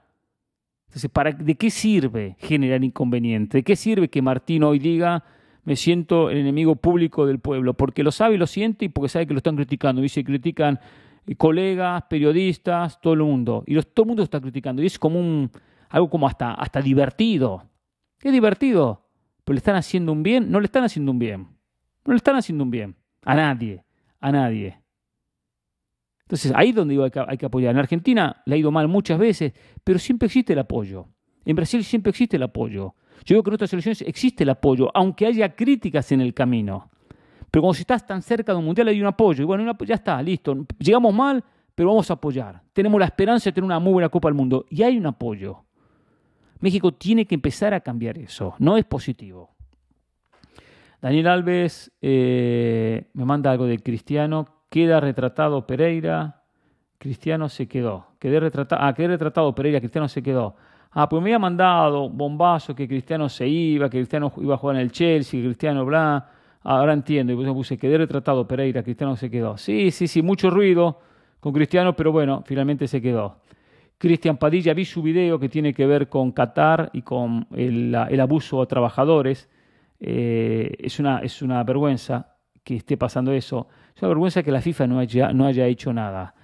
[0.87, 3.59] Entonces, ¿para, ¿de qué sirve generar inconveniente?
[3.59, 5.25] ¿De qué sirve que Martín hoy diga,
[5.65, 7.75] me siento el enemigo público del pueblo?
[7.75, 10.05] Porque lo sabe y lo siente y porque sabe que lo están criticando.
[10.05, 10.79] Y se critican
[11.27, 13.65] eh, colegas, periodistas, todo el mundo.
[13.67, 14.83] Y los, todo el mundo está criticando.
[14.83, 15.51] Y es como un,
[15.89, 17.65] algo como hasta, hasta divertido.
[18.25, 19.07] Es divertido.
[19.45, 21.47] Pero le están haciendo un bien, no le están haciendo un bien.
[22.05, 22.97] No le están haciendo un bien.
[23.25, 23.85] A nadie.
[24.19, 24.81] A nadie.
[26.23, 27.73] Entonces, ahí es donde digo hay que, hay que apoyar.
[27.73, 29.53] En Argentina le ha ido mal muchas veces,
[29.85, 31.07] pero siempre existe el apoyo.
[31.45, 32.95] En Brasil siempre existe el apoyo.
[33.25, 36.91] Yo digo que en otras elecciones existe el apoyo, aunque haya críticas en el camino.
[37.51, 39.43] Pero cuando estás tan cerca de un mundial hay un apoyo.
[39.43, 40.67] Y bueno, ya está, listo.
[40.79, 41.45] Llegamos mal,
[41.75, 42.63] pero vamos a apoyar.
[42.73, 44.65] Tenemos la esperanza de tener una muy buena Copa del Mundo.
[44.71, 45.65] Y hay un apoyo.
[46.65, 48.55] México tiene que empezar a cambiar eso.
[48.59, 49.51] No es positivo.
[51.03, 54.47] Daniel Alves eh, me manda algo de Cristiano.
[54.71, 56.41] Queda retratado Pereira.
[56.97, 58.07] Cristiano se quedó.
[58.19, 59.79] Quedé retratado, ah, quedé retratado Pereira.
[59.79, 60.57] Cristiano se quedó.
[60.93, 64.77] Ah, pues me había mandado bombazo que Cristiano se iba, que Cristiano iba a jugar
[64.77, 66.31] en el Chelsea, Cristiano bla.
[66.63, 67.35] Ahora entiendo.
[67.35, 68.83] Y pues puse, quedé retratado Pereira.
[68.83, 69.59] Cristiano se quedó.
[69.59, 70.99] Sí, sí, sí, mucho ruido
[71.41, 73.44] con Cristiano, pero bueno, finalmente se quedó.
[73.99, 78.61] Cristian Padilla, vi su video que tiene que ver con Qatar y con el, abuso
[78.61, 79.49] a trabajadores.
[80.01, 83.69] Eh, es, una, es una vergüenza que esté pasando eso.
[83.95, 86.35] Es una vergüenza que la FIFA no haya, no haya hecho nada.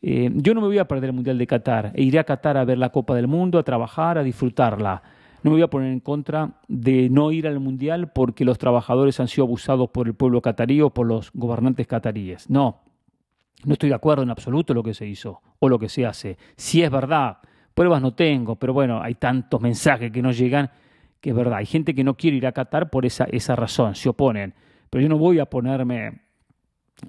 [0.00, 1.92] Eh, yo no me voy a perder el Mundial de Qatar.
[1.94, 5.02] E iré a Qatar a ver la Copa del Mundo, a trabajar, a disfrutarla.
[5.42, 9.20] No me voy a poner en contra de no ir al Mundial porque los trabajadores
[9.20, 12.48] han sido abusados por el pueblo catarí o por los gobernantes cataríes.
[12.48, 12.80] No,
[13.64, 16.36] no estoy de acuerdo en absoluto lo que se hizo o lo que se hace.
[16.56, 17.38] Si es verdad,
[17.74, 20.70] pruebas no tengo, pero bueno, hay tantos mensajes que nos llegan
[21.20, 21.58] que es verdad.
[21.58, 24.54] Hay gente que no quiere ir a Qatar por esa, esa razón, se oponen.
[24.90, 26.20] Pero yo no voy a ponerme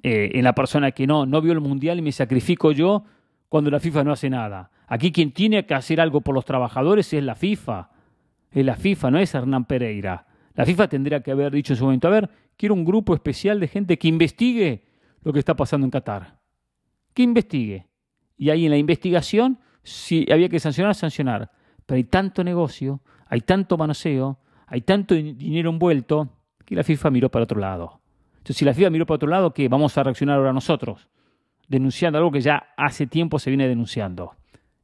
[0.02, 3.04] eh, en la persona que no, no vio el Mundial y me sacrifico yo
[3.48, 4.70] cuando la FIFA no hace nada.
[4.86, 7.90] Aquí quien tiene que hacer algo por los trabajadores es la FIFA.
[8.50, 10.26] Es la FIFA, no es Hernán Pereira.
[10.54, 13.60] La FIFA tendría que haber dicho en su momento, a ver, quiero un grupo especial
[13.60, 14.84] de gente que investigue
[15.22, 16.35] lo que está pasando en Qatar.
[17.16, 17.86] Que investigue.
[18.36, 21.50] Y ahí en la investigación, si había que sancionar, sancionar.
[21.86, 26.28] Pero hay tanto negocio, hay tanto manoseo, hay tanto dinero envuelto,
[26.66, 28.02] que la FIFA miró para otro lado.
[28.36, 29.66] Entonces, si la FIFA miró para otro lado, ¿qué?
[29.66, 31.08] Vamos a reaccionar ahora nosotros,
[31.68, 34.34] denunciando algo que ya hace tiempo se viene denunciando.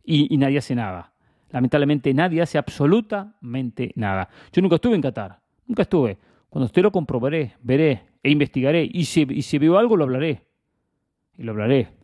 [0.02, 1.12] Y, nadie hace nada.
[1.50, 4.30] Lamentablemente nadie hace absolutamente nada.
[4.54, 6.16] Yo nunca estuve en Qatar, nunca estuve.
[6.48, 8.88] Cuando usted lo comprobaré, veré e investigaré.
[8.90, 10.46] Y si, y si veo algo, lo hablaré.
[11.36, 12.01] Y lo hablaré.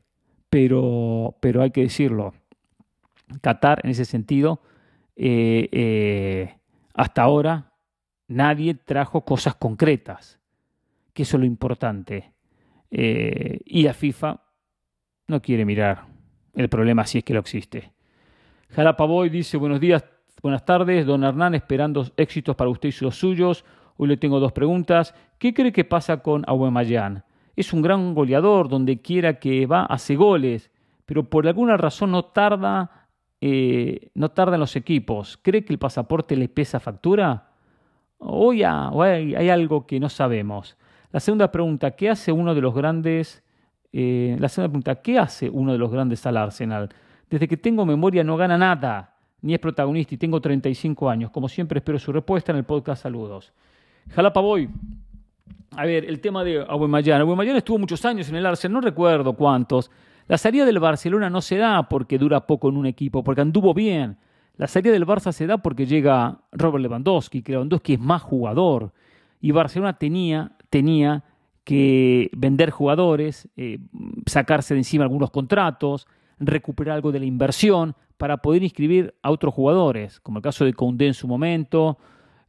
[0.50, 2.34] Pero, pero hay que decirlo.
[3.40, 4.62] Qatar, en ese sentido,
[5.16, 6.58] eh, eh,
[6.94, 7.72] hasta ahora
[8.28, 10.38] nadie trajo cosas concretas,
[11.12, 12.32] que eso es lo importante.
[12.90, 14.40] Eh, y la FIFA
[15.26, 16.06] no quiere mirar
[16.54, 17.92] el problema si es que lo existe.
[18.70, 20.04] Jalapaboy dice, buenos días,
[20.42, 23.64] buenas tardes, don Hernán, esperando éxitos para usted y los suyos.
[23.96, 25.14] Hoy le tengo dos preguntas.
[25.38, 27.24] ¿Qué cree que pasa con Aubameyang?
[27.58, 30.70] Es un gran goleador, donde quiera que va hace goles,
[31.06, 32.98] pero por alguna razón no tarda
[33.40, 35.38] eh, no tardan los equipos.
[35.42, 37.50] ¿Cree que el pasaporte le pesa factura?
[38.18, 40.76] O, ya, o hay, algo que no sabemos.
[41.12, 43.44] La segunda pregunta, ¿qué hace uno de los grandes?
[43.92, 46.88] Eh, la segunda pregunta, ¿qué hace uno de los grandes al Arsenal?
[47.30, 51.30] Desde que tengo memoria no gana nada, ni es protagonista y tengo 35 años.
[51.30, 53.02] Como siempre espero su respuesta en el podcast.
[53.02, 53.52] Saludos.
[54.10, 54.68] Jalapa Boy.
[55.76, 57.20] A ver, el tema de Aubameyang.
[57.20, 59.90] Aubameyang estuvo muchos años en el Arsenal, no recuerdo cuántos.
[60.26, 63.74] La salida del Barcelona no se da porque dura poco en un equipo, porque anduvo
[63.74, 64.16] bien.
[64.56, 68.92] La salida del Barça se da porque llega Robert Lewandowski, que Lewandowski es más jugador.
[69.40, 71.22] Y Barcelona tenía, tenía
[71.64, 73.78] que vender jugadores, eh,
[74.26, 76.08] sacarse de encima algunos contratos,
[76.40, 80.74] recuperar algo de la inversión para poder inscribir a otros jugadores, como el caso de
[80.74, 81.98] Condé en su momento,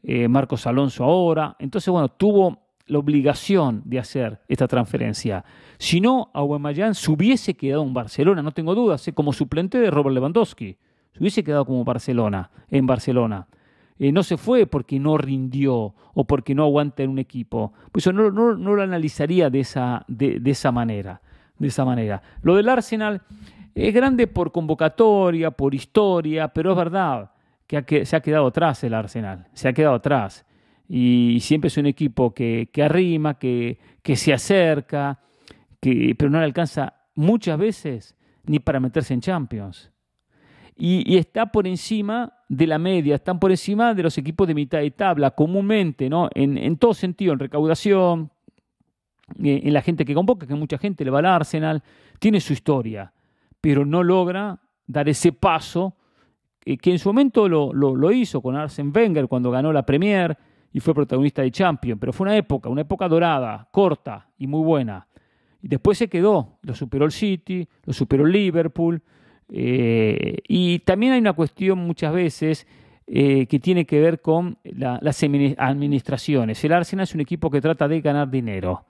[0.03, 1.55] eh, Marcos Alonso ahora.
[1.59, 5.45] Entonces, bueno, tuvo la obligación de hacer esta transferencia.
[5.77, 9.13] Si no, Aubameyang se hubiese quedado en Barcelona, no tengo dudas, ¿eh?
[9.13, 10.77] como suplente de Robert Lewandowski.
[11.13, 13.47] Se hubiese quedado como Barcelona, en Barcelona.
[13.99, 17.73] Eh, no se fue porque no rindió o porque no aguanta en un equipo.
[17.91, 21.21] Pues eso no, no, lo analizaría de esa, de, esa manera.
[21.57, 22.21] De esa manera.
[22.41, 23.21] Lo del Arsenal
[23.75, 27.31] es grande por convocatoria, por historia, pero es verdad
[27.67, 29.47] que se ha quedado atrás el Arsenal.
[29.53, 30.45] Se ha quedado atrás.
[30.89, 35.19] Y siempre es un equipo que, que arrima, que, que se acerca,
[35.79, 39.91] que, pero no le alcanza muchas veces ni para meterse en Champions
[40.79, 44.79] y, está por encima de la media, están por encima de los equipos de mitad
[44.79, 46.29] de tabla, comúnmente, ¿no?
[46.33, 48.31] En, todo sentido, en recaudación,
[49.43, 51.83] eh, en la gente que convoca, que mucha gente le va al Arsenal,
[52.17, 53.11] tiene su historia,
[53.59, 55.95] pero no logra dar ese paso
[56.63, 60.37] eh, que en su momento lo, lo, hizo con Arsene Wenger cuando ganó la Premier
[60.71, 64.63] y fue protagonista de Champions, pero fue una época, una época dorada, corta y muy
[64.63, 65.07] buena.
[65.61, 69.01] Y después se quedó, lo superó el City, lo superó el Liverpool,
[69.51, 72.67] eh, y también hay una cuestión muchas veces
[73.07, 75.23] eh, que tiene que ver con las
[75.57, 76.63] administraciones.
[76.63, 78.85] El Arsenal es un equipo que trata de ganar dinero.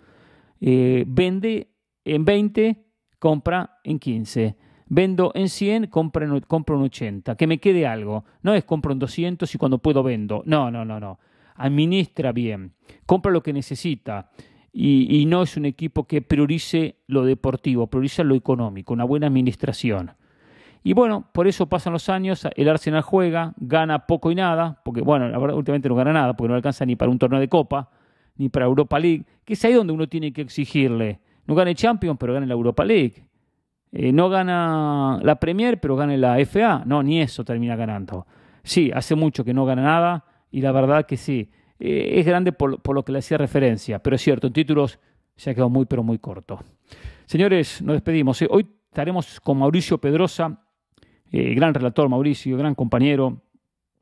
[0.59, 1.69] Eh, vende
[2.03, 2.85] en 20,
[3.17, 4.57] compra en 15.
[4.87, 7.35] Vendo en 100, compro en, compro en 80.
[7.35, 8.25] Que me quede algo.
[8.41, 10.43] No es compro en 200 y cuando puedo vendo.
[10.45, 11.19] No, no, no, no.
[11.59, 12.73] Administra bien.
[13.05, 14.31] Compra lo que necesita.
[14.71, 20.11] Y, no es un equipo que priorice lo deportivo, prioriza lo económico, una buena administración.
[20.83, 25.01] Y bueno, por eso pasan los años, el Arsenal juega, gana poco y nada, porque
[25.01, 27.49] bueno, la verdad, últimamente no gana nada, porque no alcanza ni para un torneo de
[27.49, 27.89] Copa,
[28.37, 31.19] ni para Europa League, que es ahí donde uno tiene que exigirle.
[31.45, 33.23] No gane Champions, pero gane la Europa League.
[33.91, 36.83] Eh, no gana la Premier, pero gane la FA.
[36.85, 38.27] No, ni eso termina ganando.
[38.63, 41.49] Sí, hace mucho que no gana nada, y la verdad que sí.
[41.79, 44.99] Eh, es grande por, por lo que le hacía referencia, pero es cierto, en títulos
[45.35, 46.59] se ha quedado muy, pero muy corto.
[47.25, 48.41] Señores, nos despedimos.
[48.41, 48.47] ¿eh?
[48.49, 50.59] Hoy estaremos con Mauricio Pedrosa
[51.31, 53.41] eh, gran relator Mauricio, gran compañero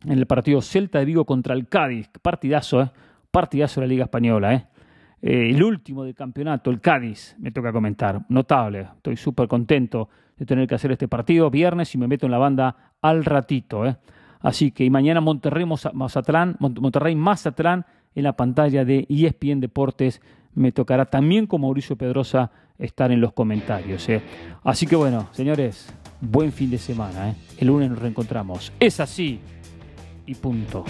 [0.06, 2.10] en el partido Celta de Vigo contra el Cádiz.
[2.22, 2.92] Partidazo, ¿eh?
[3.32, 4.68] Partidazo de la Liga Española, ¿eh?
[5.22, 5.50] ¿eh?
[5.50, 8.22] el último del campeonato, el Cádiz, me toca comentar.
[8.30, 12.32] Notable, estoy súper contento de tener que hacer este partido viernes y me meto en
[12.32, 13.86] la banda al ratito.
[13.86, 13.98] ¿eh?
[14.48, 17.86] Así que y mañana Monterrey Mazatlán, Monterrey Mazatlán
[18.16, 20.22] en la pantalla de ESPN Deportes.
[20.56, 24.08] Me tocará también con Mauricio Pedrosa estar en los comentarios.
[24.08, 24.22] ¿eh?
[24.64, 27.32] Así que bueno, señores, buen fin de semana.
[27.32, 27.36] ¿eh?
[27.58, 28.72] El lunes nos reencontramos.
[28.80, 29.42] Es así
[30.26, 30.86] y punto.